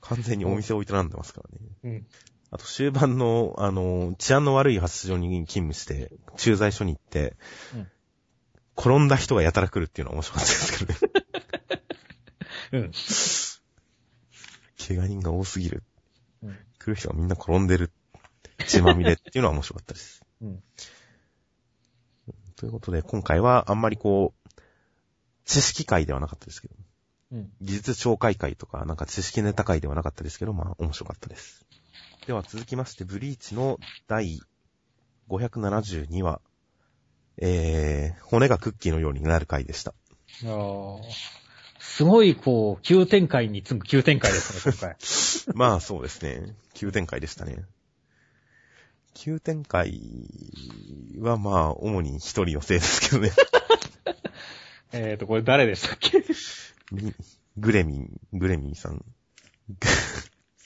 [0.00, 1.66] 完全にお店を営んでますからね。
[1.84, 2.06] うん。
[2.50, 7.36] あと終盤の、あの、治安の悪い発出所に勤務して、駐在所に行って、
[7.74, 7.88] うん
[8.76, 10.98] 転んだ人がやたら来るっていうのは面白かったですけどね。
[12.72, 12.92] うん。
[14.88, 15.82] 怪我人が多すぎる。
[16.42, 16.56] うん。
[16.78, 17.92] 来る人がみんな転んでる。
[18.66, 20.22] 血まみれっていうのは面白かったです。
[20.40, 20.62] うん。
[22.56, 24.50] ということで、今回はあんまりこう、
[25.44, 26.74] 知識会ではなかったですけど、
[27.32, 27.52] うん。
[27.60, 31.66] 技術紹介会とか、なんか知識ネタ会ではなかったですけど、まあ面白かったです。
[32.26, 34.40] では続きまして、ブリーチの第
[35.28, 36.40] 572話、
[37.38, 39.94] えー、骨がクッキーのようになる回でした。
[40.44, 41.41] あー
[41.84, 44.96] すごい、こう、急展開に次ぐ急展開ですね、今回。
[45.58, 46.54] まあそうですね。
[46.74, 47.64] 急展開でしたね。
[49.14, 50.00] 急展開
[51.18, 53.32] はまあ、主に一人のせいですけどね。
[54.92, 56.24] えーと、これ誰でしたっけ？
[56.92, 57.14] に
[57.56, 59.04] グレミン、グレミンさん。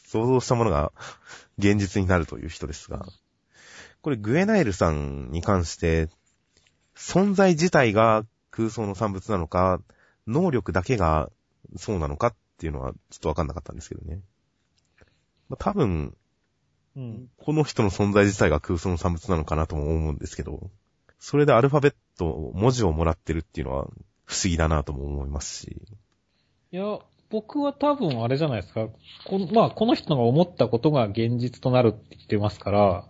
[0.07, 0.93] 想像したものが
[1.57, 3.07] 現実になるという人ですが、
[4.03, 6.11] これグエナエルさんに関して、
[6.95, 9.81] 存在自体が空想の産物なのか、
[10.27, 11.31] 能力だけが
[11.77, 14.21] そうなのかっていうのはちょっとわかんなかったんですけどね。
[15.49, 16.17] まあ、多分、
[16.97, 17.29] うん。
[17.37, 20.71] この人の存在自体が空想の産物なのかなとも思うんですけど、
[21.19, 23.85] それでアルファベット、文字をもらってるっていうのは
[24.25, 25.77] 不思議だなとも思いますし、
[26.73, 26.99] いや、
[27.31, 28.89] 僕は多分あれじゃないですか。
[29.27, 33.05] このまあ、この人が思ったことが現実となるって言ってますから、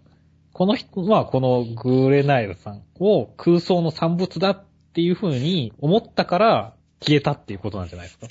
[0.52, 8.26] この人、まあ、このグレナイルさんを空想の産物だっていう風に思ったから消えたっていうことなんじゃないですか？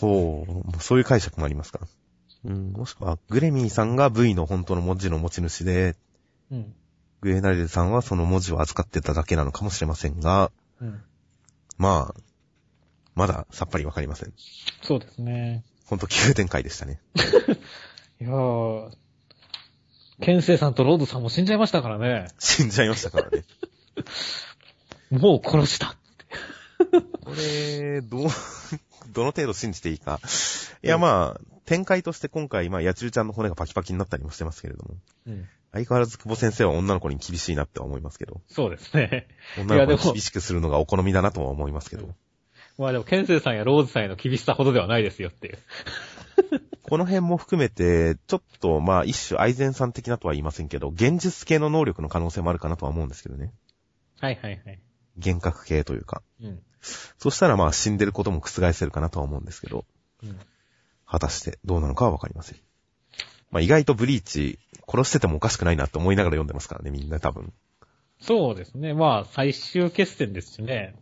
[0.00, 1.80] ほう、そういう解釈もありますか。
[2.44, 5.96] うん、もしくは、グレミーさんが V の本当の文字の持ち主で、
[6.50, 6.74] うん。
[7.22, 11.02] グエナリルさんはその文字を預かってただけなのかもしれませんが、うん。
[11.78, 12.20] まあ、
[13.14, 14.32] まださっぱりわかりません。
[14.82, 15.64] そうですね。
[15.86, 17.00] ほんと急展開でしたね。
[18.20, 18.90] いやー、
[20.20, 22.28] ケンセイさんとロードさんも死んじゃいましたからね。
[22.38, 23.44] 死んじゃいましたからね。
[25.10, 25.96] もう殺した。
[27.26, 28.28] これ、どう、
[29.12, 30.20] どの程度信じていいか。
[30.84, 34.94] いやまあ、展開として今回、まあ、ヤチルちゃんの骨がパキパキになったりもしてますけれども、
[35.26, 35.48] うん。
[35.72, 39.26] 相変わらず久保先生は女の子に厳しいなっては思いますけど、そうですね。
[39.58, 42.14] 女の子に厳しくするのがお好みだなとは思いますけど、
[42.78, 45.58] まあでも、ケンセイさんやローズさんへの厳しさほどではないですよっていう。
[46.82, 53.52] この辺も含めて、ちょっと、まあ、一種、愛禅さん的なとは言いませんけど、現実系の能力の可能性もあるかなとは思うんですけどね。
[54.20, 54.80] はいはいはい。
[55.16, 56.22] 幻覚系というか。
[56.40, 56.62] うん。
[57.18, 59.84] そしたらまあ、死んでることも覆せるかなとは思うんですけど、
[60.22, 60.38] うん。
[61.06, 62.58] 果たしてどうなのかはわかりません。
[63.50, 67.52] まあ、意外とブリーチ、殺しててもおかしくないなって思いながら読んでますからね、みんな多分。
[68.20, 68.94] そうですね。
[68.94, 70.96] まあ、最終決戦ですしね。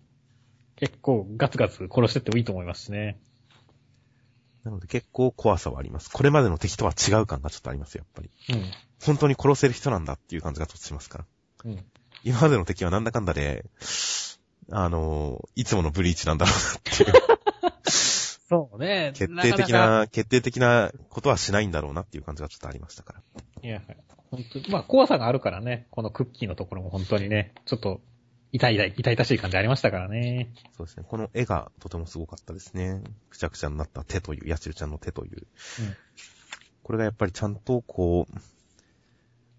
[0.76, 3.18] 結構ガツガツ殺してってもいいと思いますしね。
[4.64, 6.10] なので結構怖さはあります。
[6.10, 8.56] これまでの敵とは違う感がちょっとありますよ、やっぱり。
[8.56, 8.70] うん。
[9.04, 11.24] 本当に殺せる人なんだっていう感じがちょっとしますから。
[11.66, 11.84] うん。
[12.24, 13.66] 今までの敵はなんだかんだで、
[14.70, 17.12] あの、いつものブリーチなんだろうなっていう。
[17.90, 19.12] そうね。
[19.14, 23.22] 決定的なかか決定的なことはしないんだろうなっていう感じがちょっとありましたから。
[23.62, 23.82] いや、
[24.30, 25.86] 本当にまあ、怖さがあるからね。
[25.90, 28.00] このクッキーのところも本当にね、ちょっと、
[28.52, 30.52] 痛い痛い、痛々しい感じありましたからね。
[30.76, 31.04] そうですね。
[31.08, 33.02] この絵がとてもすごかったですね。
[33.30, 35.46] くちゃくちゃになった手という、ヤチルちゃんの手という。
[35.80, 35.96] うん
[36.84, 38.34] これがやっぱりちゃんとこう、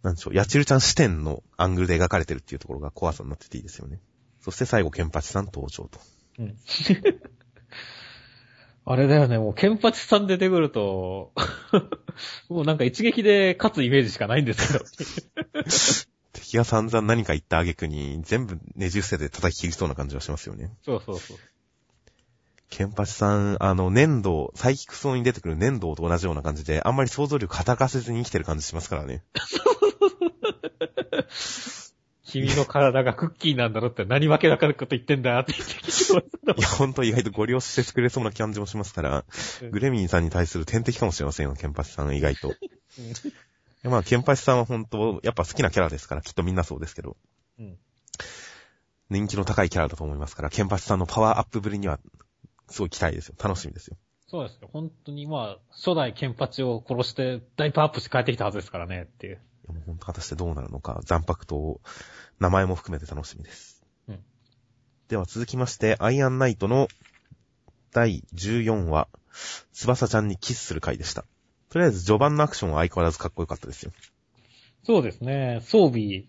[0.03, 3.99] なんでしょう、ヤチルちゃん視点のアングルで描かれてるっていうところが怖さになってていいですよね。
[4.45, 5.99] そして最後、ケンパチさん登場と。
[6.37, 6.55] うん。
[8.85, 11.33] あれだよね、もう、ケンパチさん出てくると、
[12.47, 14.85] もうなんか一撃で勝つイメージしかないんですけど。
[16.33, 20.71] 敵が散々何か言った挙句に全部ねじ伏せて叩き切りそうな感じはしますよね。
[20.83, 21.37] そうそうそう。
[22.69, 29.23] ケンパチさん、あの、粘土、サイキクソンに出てくる粘土と同じような感じで、あんまり想像力働かせずに生きてる感じしますからね。
[32.41, 39.25] 君の体がクッキーなんだろって何わけわかること言ってんだって言ってきていや、ほんと意外とご利用してくれそうな感じもしますから、
[39.71, 42.53] グレミンさんに対する天敵かもしれませんよ、ケンパチさん意外と。
[43.83, 47.15] まあ、ケンパチさんは本当やっぱ好きなキャラですから、きっとみんなそうですけど、
[47.59, 47.77] うん。
[49.09, 51.99] 人気の高いキャラだと思いますから、ケンパチさんのパワーアップぶりには、
[52.67, 53.35] すごい期待ですよ。
[53.41, 53.97] 楽しみですよ。
[54.27, 54.69] そうですよ。
[54.73, 59.39] 本当にまあ、初代ケンパチを殺して大パワーアップして帰ってきたはずですからねっていう。
[59.65, 61.81] いやもう本当果たしてどうなるのか、残白と
[62.39, 63.83] 名前も含めて楽しみです。
[64.07, 64.19] うん
[65.07, 66.87] では続きまして、アイアンナイトの
[67.91, 69.07] 第14話、
[69.71, 71.25] 翼ちゃんにキスする回でした。
[71.69, 73.91] とりあえず序盤のアクションは相変わらずかっこよかったですよ。
[74.83, 75.61] そうですね。
[75.63, 76.25] 装備、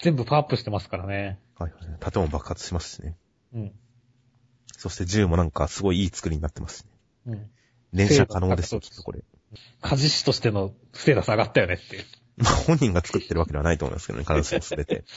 [0.00, 1.38] 全部パワーアップしてますからね。
[1.56, 2.12] はいはい。
[2.12, 3.16] 建物爆発しますしね。
[3.54, 3.72] うん。
[4.76, 6.90] そして銃もなんかすごいいい作りになってますしね。
[7.26, 7.50] うん。
[7.92, 9.20] 連射可能ですよ、きっとこれ。
[9.80, 12.04] 家事師としてのステータス上がったよねっていう。
[12.36, 15.04] まあ本人が作ってるわけではないと思いますけどね、必ずしもすべて。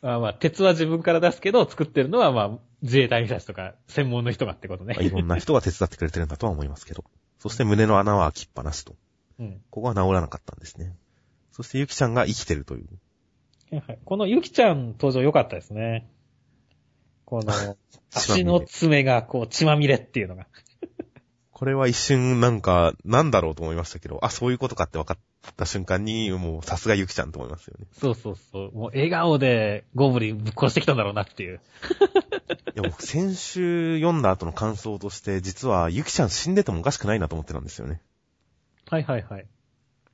[0.00, 5.02] まあまあ、鉄は自分から出すけど、作ってるのはまあ、自衛隊の人たちとか、専門の人がってことねまあ。
[5.02, 7.04] いろんな人が手伝ってくれてるんだとは思いますけど。
[7.40, 8.94] そして胸の穴は開きっぱなしと。
[9.40, 9.60] うん。
[9.70, 10.96] ここは治らなかったんですね。
[11.50, 12.88] そしてゆきちゃんが生きてるという。
[13.70, 16.08] はいはいこのゆきちゃん登場良かったですね。
[17.24, 17.76] この、
[18.14, 20.46] 足の爪がこう血まみれっていうのが。
[21.50, 25.18] これは一瞬なんか、なんだろうと思いましたけど、あ、そういうことかって分かっ
[25.56, 27.86] た瞬間に、もうさすがゆきちゃんと思いますよね。
[27.92, 28.72] そうそうそう。
[28.72, 31.60] もう笑顔でゴブリンぶっ殺してきたんだろうなっていう。
[32.74, 38.00] いや、僕先週読んだ後の感想として、実はゆきちゃん死んでてもおかしくないなと思ってたんですよね。
[38.90, 39.46] はいはいはい。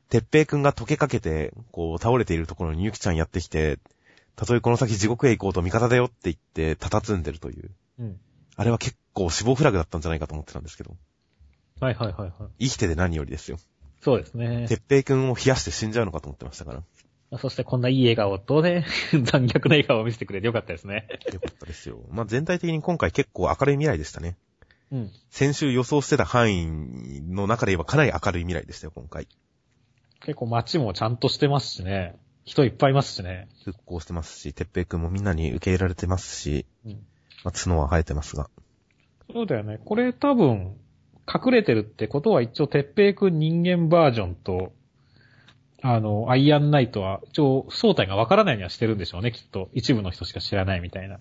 [0.08, 3.78] てっぺいくんが溶けかけて、こう、倒れているところにゆきちゃんやってきて、
[4.36, 7.70] たとえこの先地獄へ行こうと味方だよって言って、佇んでるという。
[7.98, 8.20] うん。
[8.56, 10.96] あれは結構死亡フラグだったんじゃないかと思ってたんですけど、
[11.80, 12.66] はいはいはいはい。
[12.66, 13.58] 生きてて何よりですよ。
[14.04, 14.74] そうですねて。
[14.74, 16.74] っぺいくんを冷やして死んじゃうのかと思ってましたか
[17.32, 17.38] ら。
[17.38, 21.08] そしてこんないい笑顔とね、 残虐な笑顔を見せてくれてよかったですね。
[21.32, 22.04] よかったですよ。
[22.10, 24.36] まあ、全体的に今回結構明るい未来でしたね。
[24.92, 25.10] うん。
[25.30, 29.26] 先週予想してた範囲の中で言えばかなり明るい未来でしたよ、今回。
[30.20, 32.14] 結構街もちゃんとしてますしね。
[32.44, 33.48] 人いっぱいいますしね。
[33.64, 36.92] 復興してますし、てっぺいくんもみんなに受け入れられてますし、うん。
[37.42, 38.50] まあ、角は生えてますが。
[39.32, 39.80] そうだよね。
[39.82, 40.76] これ多分、
[41.32, 44.72] 隠れてるってことは一応、てっぺいくん人間バージョンと、
[45.82, 49.68] あの、アイアンナイトは、一応、正体がわからないにはしてるんでしょうね、きっと。
[49.72, 51.18] 一部の人しか知らないみたいな。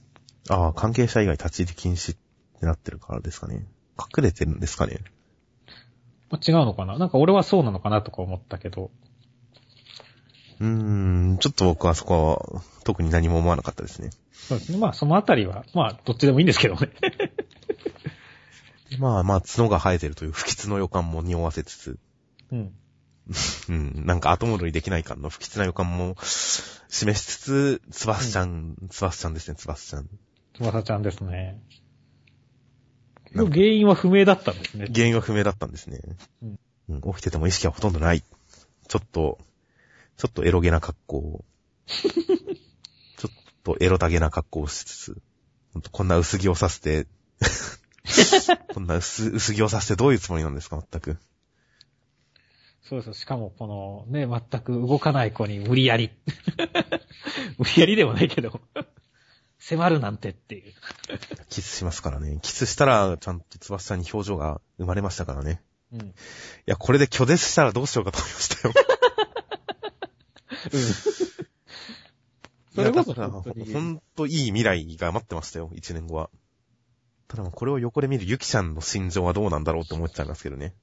[0.49, 2.17] ああ、関係者以外立ち入り禁止っ
[2.59, 3.65] てなってるからですかね。
[3.97, 4.99] 隠れてるんですかね。
[6.29, 8.89] ま違うのかななんか俺はそうなのかなとか思ったけど。
[10.59, 14.09] うーん、ちょっと僕はそこは特に何も思わなかったですね。
[14.31, 14.77] そうですね。
[14.77, 16.89] まあ、そのあたりは、まあ、どっちでもいいんですけどね。
[18.99, 21.99] まあまあ、角が生えてるという不吉の予感も匂わせつつ、
[22.51, 22.73] うん。
[23.69, 30.09] うん、なんか後戻りできない感の不吉な予感も示しつつ、つばすちゃん、つばすちゃんですね、つばすちゃん。
[30.55, 31.59] 翼ちゃんですね。
[33.33, 34.87] 原因は不明だったんですね。
[34.93, 35.99] 原因は不明だったんですね。
[36.43, 38.21] うんうん起きてても意識はほとんどない。
[38.87, 39.39] ちょっと、
[40.17, 41.45] ちょっとエロゲな格好を。
[41.87, 43.31] ちょっ
[43.63, 45.21] とエロタゲな格好をしつつ、
[45.73, 47.07] ほんとこんな薄着をさせて、
[48.73, 51.17] こんな薄薄着をさせてどういうつもりなんですか、全く。
[52.81, 53.21] そうです。
[53.21, 56.11] しかも、この、ね、全く動かない子に無理やり。
[57.57, 58.59] 無理やりでもないけど、
[59.57, 60.73] 迫るなんてっていう。
[61.49, 62.39] キスしますからね。
[62.41, 65.61] キスしたら、ちゃんと翼さんに表情が生まれましたからね。
[65.93, 66.01] うん。
[66.01, 66.13] い
[66.65, 68.73] や、これで拒絶したらどうしようかと思いましたよ。
[72.75, 76.29] それこそ本当にほんといい未来が待ってましたよ、一年後は。
[77.35, 80.75] ただこれを横で見るゆきちゃんの心情はどうなんだろうって思っちゃいますけどね。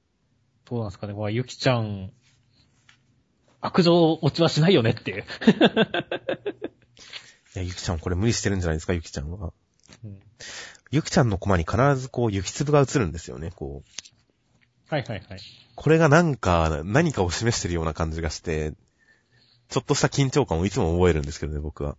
[0.65, 1.13] どうなんですかね。
[1.13, 2.11] まあ、ゆきちゃん、
[3.61, 5.23] 悪情落ちはしないよねっていう。
[7.55, 9.53] いや、ゆきちゃんこれ無理してるんじゃないですか、ゆきちゃんは。
[10.03, 10.19] うん
[10.93, 14.93] ゆきちゃんのコマに必ずこう、雪粒が映るんですよね、こう。
[14.93, 15.39] はいはいはい。
[15.75, 18.73] これがなんか、何かを示してるような感じがして、
[19.69, 21.95] ちょっとした緊張感をいつも覚えるんですけどね、僕は。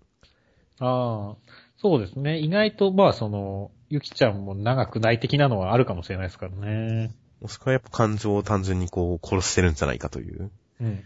[0.79, 1.37] ああ、
[1.79, 2.39] そうですね。
[2.39, 7.15] 意外と、まあ、その、ゆきちゃんも長くない的なのはあるかもしれないですからね。
[7.43, 10.51] もしくはやっぱ感情を単純にこう、殺してるんじゃないかという。
[10.81, 10.89] うん。
[10.89, 11.03] い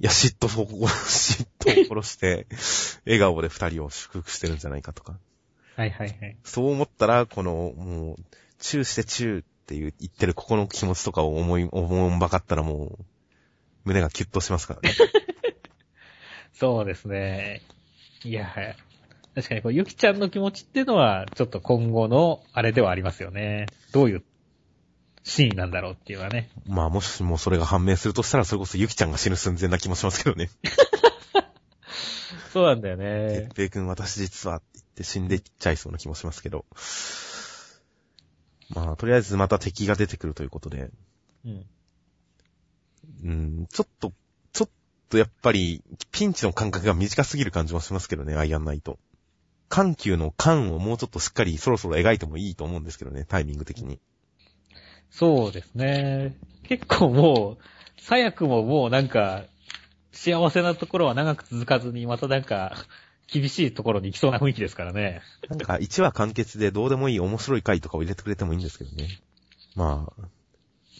[0.00, 2.48] や、嫉妬を、嫉妬を殺して、
[3.06, 5.16] 笑顔で二人を祝福してるんじゃないかとか。
[5.76, 6.36] はいはいはい。
[6.42, 8.16] そう思ったら、この、もう、
[8.58, 13.04] チューしてチューっていう言ってるここの気持ちとかを思い、 思うんばかったらもう、
[13.84, 14.96] 胸がキュッとしますからね。
[16.52, 17.62] そうですね。
[18.24, 18.76] いや、はい。
[19.38, 23.66] 確かにこう、ゆきちゃんの気持ちっていうのは、ちょっと今後の、あれではありますよね。
[23.92, 24.24] どういう
[25.22, 26.50] シーンなんだろうっていうのはね。
[26.66, 30.50] まあ、もしもそれが判明するとしたら、それこそゆきちゃんが死ぬ寸前な気もしますけどね。
[32.52, 33.48] そうなんだよてねっ。
[33.54, 36.64] ぺいくん私実はって言って死んでいっちゃいそうな気もしますけど。
[38.70, 40.90] まあ、とりあえずまた敵が出てくるということで、
[41.44, 41.66] うん。
[43.22, 44.12] うん、ちょっと、
[44.52, 44.70] ちょっ
[45.08, 48.98] とやっぱり、ピンチの感覚が短すぎる感じもしますけどね、アイアンナイト。
[49.68, 54.00] 緩急の緩をもうちょっとしっかりそろそろ描いてもいいと思うんですけどね、タイミング的に。
[55.10, 56.36] そうですね。
[56.64, 57.64] 結構もう、
[58.02, 59.44] 早くももうなんか、
[60.12, 62.74] 幸せなところは長く続かずに、またなんか、
[63.30, 65.20] 厳しいところに行きそうな雰囲気ですからね。
[65.48, 69.20] なんか1話完結でどうでもいい面白い回とかを入れてくれてもいいんですけどね。
[69.74, 70.28] まあ、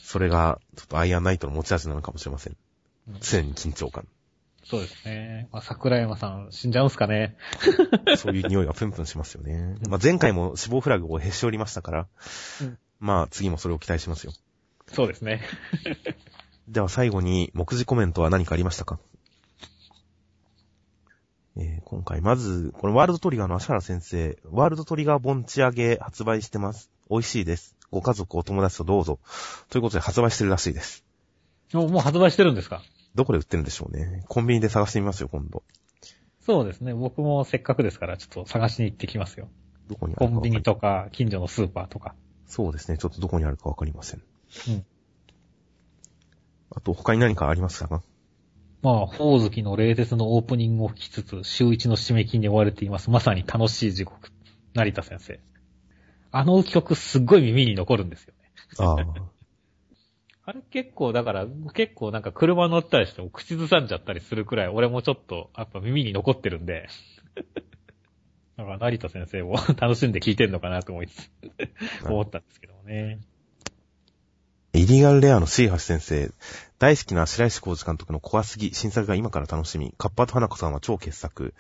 [0.03, 2.57] それが、ちょっとアイアンナイトの持ち味なのかもしれません。
[3.21, 4.07] 常に緊張感。
[4.69, 5.49] そうですね。
[5.53, 7.37] まあ、桜山さん死んじゃうんすかね。
[8.19, 9.77] そういう匂いがプンプンしますよね。
[9.89, 12.07] まあ前回も死亡フラグをへし折りましたから、
[12.61, 14.33] うんまあ次もそれを期待しますよ。
[14.93, 15.41] そうですね。
[16.69, 18.99] では最後に、目次コメントは何かありましたか？
[21.57, 26.91] えー今回、まず、このワールドトリガーの足原先生、ワールドトリガー盆地上げ発売してます。
[27.11, 27.75] 美味しいです。
[27.91, 29.19] ご家族、お友達とどうぞ。
[29.71, 31.05] ということで発売してるらしいです。
[31.73, 32.83] もうもう発売してるんですか？
[33.15, 34.25] どこで売ってるんでしょうね。
[34.29, 35.63] コンビニで探してみますよ、今度。
[36.41, 36.95] そうですね。
[36.95, 39.49] 僕もせっかくですから、ちょっと探しに行ってきますよ。
[39.89, 42.15] どこにあコンビるかわかりニとか、近所のスーパーとか。
[42.47, 42.97] そうですね。
[42.99, 44.23] ちょっとどこにあるかわかりません。
[44.69, 44.85] うん。
[46.71, 48.03] あと、他に何かありましたか？
[48.81, 53.11] まあ、宝月の冷徹のオープニングを聞きつつ、週一の締め切りに追われています。
[53.11, 54.31] まさに楽しい地獄。
[54.75, 55.41] 成田先生。
[56.31, 58.53] あの曲すっごい耳に残るんですよね。
[58.79, 59.38] ああ。
[60.49, 66.89] あれ結構、だから、結構なんか車乗ったりしても口ずさんじゃったりするくらい、俺もちょっと、やっぱ耳に残ってるんで。
[68.57, 71.31] だから、成田先生も 楽しんで聴いてんのかなと思いつつ、
[72.07, 73.21] 思ったんですけどもね。
[74.73, 76.31] イリガルレアのシーハシ先生、
[76.79, 81.53] 大好きな白石浩二監督の怖すぎ、新作が今から楽しみ、カッパと花子さんは超傑作。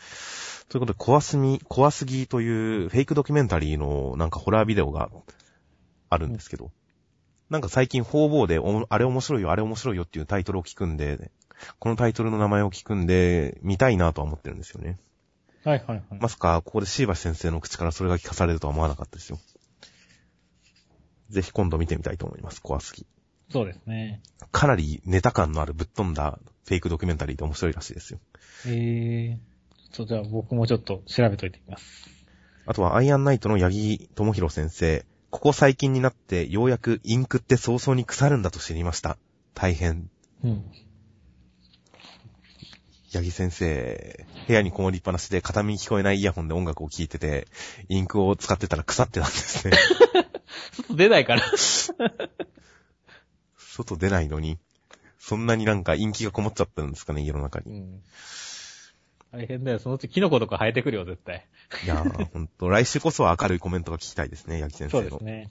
[0.70, 2.49] ということで、怖すみ、怖すぎとい
[2.86, 5.11] うフェイクドキュメンタリーのなんかホラービデオが
[6.09, 6.70] あるんですけど、
[7.51, 11.30] なんか最近方々でおあれ面白いよ、あれ面白いよっていうタイトルを聞くんで、
[11.78, 14.99] このタイトルの名前を聞くんで、見たいなとは思ってるんですよね。
[15.64, 16.20] はいはいはい。
[16.20, 19.38] まさか、ここでシーバシ先生の口からそれが聞かされるとは思わなかったですよ。
[21.30, 22.62] ぜひ今度見てみたいと思います。
[22.62, 23.07] 怖すぎ。
[23.51, 24.20] そうですね。
[24.53, 28.20] かなりネタ感のあるぶっ飛んだフェイクドキュメンタリーで面白いらしいですよ。
[28.66, 29.36] えー。
[29.92, 32.09] ちょっとじゃあ僕もちょっと調べといてみます。
[32.66, 35.07] あとは、アイアンナイトの八木智弘先生。
[35.30, 39.18] ここ最近になって、ようやくインクって早々に腐るんだと知りました。
[39.54, 40.10] 大変。
[40.42, 40.64] うん。
[43.12, 47.46] 八木先生、部屋にこもりっぱなしで片耳聞こえないイヤホンで音楽を聴いてて、
[47.88, 49.76] インクを使ってたら腐ってたんですね。
[50.72, 51.42] 外出ないから。
[53.56, 54.58] 外出ないのに、
[55.18, 57.80] そんなになんか陰気がこもっちゃったんですかね、家の中に。
[57.80, 58.02] うん。
[59.30, 59.78] 大変だよ。
[59.78, 61.46] そのうちキノコとか生えてくるよ、絶対。
[61.84, 65.10] いやー、ほんと、来週こそは明るいコメントが聞きたいですね、八木先そう生の。
[65.10, 65.50] ですね。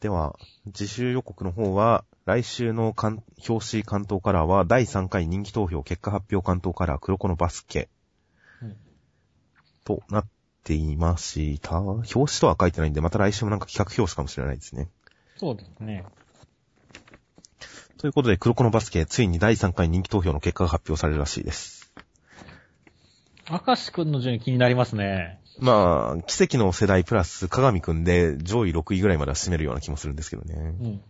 [0.00, 0.36] では、
[0.66, 7.88] 自習予告の方は、来週の関表紙関東カラーは、第3回人気投票結果発表関東カラー、黒子のバスケ
[8.60, 8.76] うん。
[9.84, 10.26] となっ
[10.64, 11.78] ていました。
[11.80, 14.88] 表紙とは書いてないんで、また来週もなんか企画表紙かもしれないですね。
[15.36, 16.04] そうですね。
[17.98, 21.92] ということで、黒子のバスケ、ついに第3回人気投票の結果が発表されるらしいです。
[23.50, 25.40] 明石くんの順位気になりますね。
[25.58, 30.54] まあ、奇跡の世代プラス、鏡くんで上位6位ぐらいまでは占めるような気もするんですけどね。
[30.54, 31.00] いうん。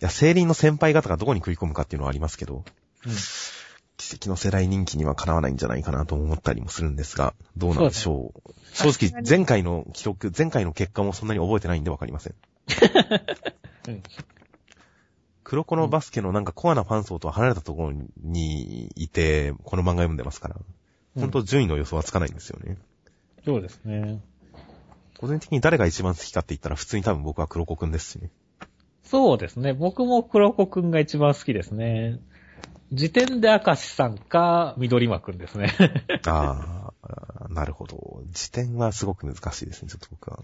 [0.00, 2.64] や、聖輪の先輩方がどこに食い込むかっていうのはありますけど、
[3.06, 3.12] うん。
[3.96, 8.54] 奇跡の世代人気にはかなわないんじゃないかなと思ったりもするんですが、どうなんでしょう。
[8.74, 12.34] 正直、前回の記録、前回の結果もそんなに覚えてないんでわかりません。
[13.88, 14.02] うん。
[15.48, 20.56] 黒子のバスケのなんかコアなファン層とは離れたところにいて、この漫画読んでますから、
[21.14, 22.76] 本当順位の予想はつかないんですよね。
[23.44, 24.20] そうですね。
[25.20, 28.30] 個人的に誰が一番好きかって言ったら普通に多分僕は黒子くんですしね。
[29.04, 29.72] そうですね。
[29.72, 32.18] 僕も黒子くんが一番好きですね。
[32.90, 35.72] 時点で明石さんか、緑間くんですね。
[36.26, 38.24] ああ、なるほど。
[38.32, 40.40] 時点はすごく難しいですね、ちょっと僕は。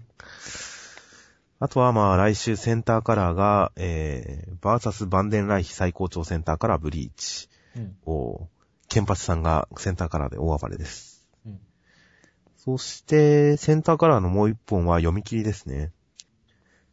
[1.62, 7.96] あとはまあ来週センターカラーが、えー、バーサスバンデンライヒ最高潮センターカラーブリーチうん。
[8.04, 8.48] を、
[8.88, 11.24] ケンパチさんがセンターカラーで大暴れです。
[11.46, 11.60] うん。
[12.56, 15.92] そして、センターカラーのもう一本は読み切りですね。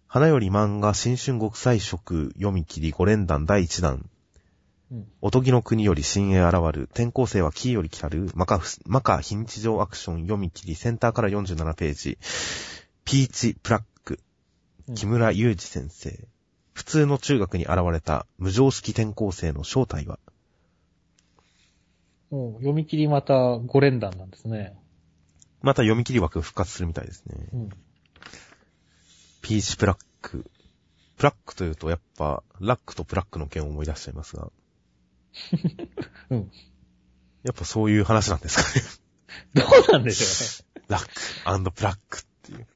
[0.06, 4.08] 花より漫画新春国際色読み切り5連弾第1弾。
[4.92, 5.08] うん。
[5.22, 6.84] おとぎの国より新鋭現る。
[6.84, 8.30] 転校生はキーより来たる。
[8.36, 10.76] マカフ、マカ非日常アクション読み切り。
[10.76, 12.20] センターから47ページ。
[13.04, 13.82] ピーチプラッ
[14.96, 16.28] 木村祐二先生。
[16.74, 20.18] 普通の中学に現れた無常識転校生の正体は？
[22.32, 24.78] もう読み切りまた5連弾なんですね。
[25.62, 27.36] また読み切り枠復活するみたいですね。
[27.54, 27.70] うん。
[29.42, 30.50] ピーチプラック。
[31.18, 34.52] プラックというとやっぱ、ラックとプラックの件を思い出しちゃいますが。
[36.30, 36.52] うん。
[37.44, 39.04] やっぱそういう話なんですかね。
[39.54, 42.68] どうなんでしょラックプラックっていう。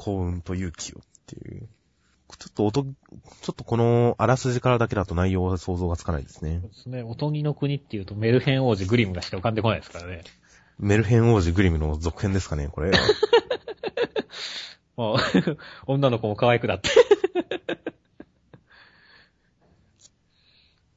[0.00, 1.68] 幸運と勇気をっていう。
[2.38, 6.70] ちょっと音、ちょっとこのあらすじからだけだと内容は想像がつかないですねそう。
[6.70, 7.02] ですね。
[7.02, 10.22] おとぎの国っていうとメルヘン王子グリムがしか浮かんでこないですからね。
[10.78, 12.92] メルヘン王子グリムの続編ですかね、これ。
[14.96, 15.18] もう、
[15.86, 16.88] 女の子も可愛くなって。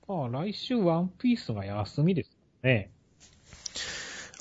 [0.07, 2.31] あ あ、来週ワンピースが休みです
[2.61, 2.89] ね。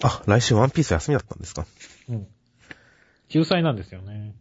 [0.04, 1.66] あ、来週ワンピース休みだったんですか
[2.08, 2.28] うん。
[3.28, 4.34] 救済なんですよね。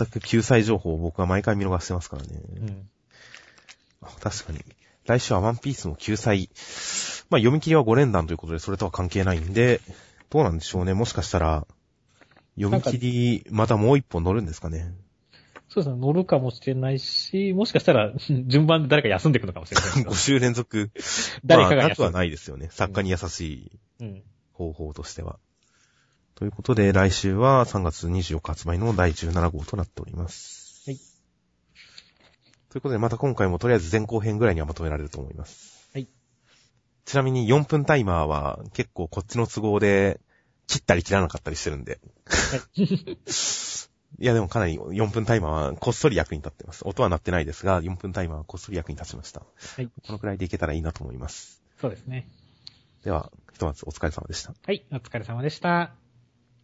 [0.00, 2.28] 全く救済情報を僕は毎回見逃してますからね。
[2.56, 2.88] うん。
[4.02, 4.64] あ確かに。
[5.06, 6.48] 来週はワンピースの救済。
[7.28, 9.80] まあ読み切りは5連弾ということでそれとは関係ないんで、
[10.30, 10.94] どうなんでしょうね。
[10.94, 11.66] もしかしたら、
[12.58, 14.94] 読み切り、またもう一本乗るんですかね。
[15.68, 16.00] そうですね。
[16.00, 18.12] 乗るかもしれないし、もしかしたら、
[18.46, 20.90] 順番で誰か休んでいくのかもしれない5週連続。
[21.44, 22.18] 誰かがまあ、なくは休む。
[22.18, 22.68] ないですよね。
[22.72, 23.70] 作家に優しい
[24.00, 24.22] うん。
[24.52, 25.38] 方法としては。
[26.40, 30.84] ということで、来週は3月24日発売の第17号となっております。
[30.86, 30.96] はい。
[32.70, 35.90] ということで、また今回もとりあえず前後編ぐらいにはまとめられると思います。
[35.92, 36.08] はい。
[37.04, 40.18] ちなみに4分タイマーは結構こっちの都合で
[40.66, 42.00] 切ったり切らなかったりしてるんで。
[44.18, 46.88] いやでもかなり4分タイマーはこっそり役に立ってます。
[46.88, 49.42] 音は鳴ってないですが、4分タイマーはこっそり役に立ちました。
[49.76, 49.90] はい。
[50.06, 51.62] このくらいでいけたらいいなと思います。
[51.82, 52.30] そうですね。
[53.04, 54.54] では、ひとまずお疲れ様でした。
[54.64, 54.86] はい。
[54.90, 55.92] お疲れ様でした。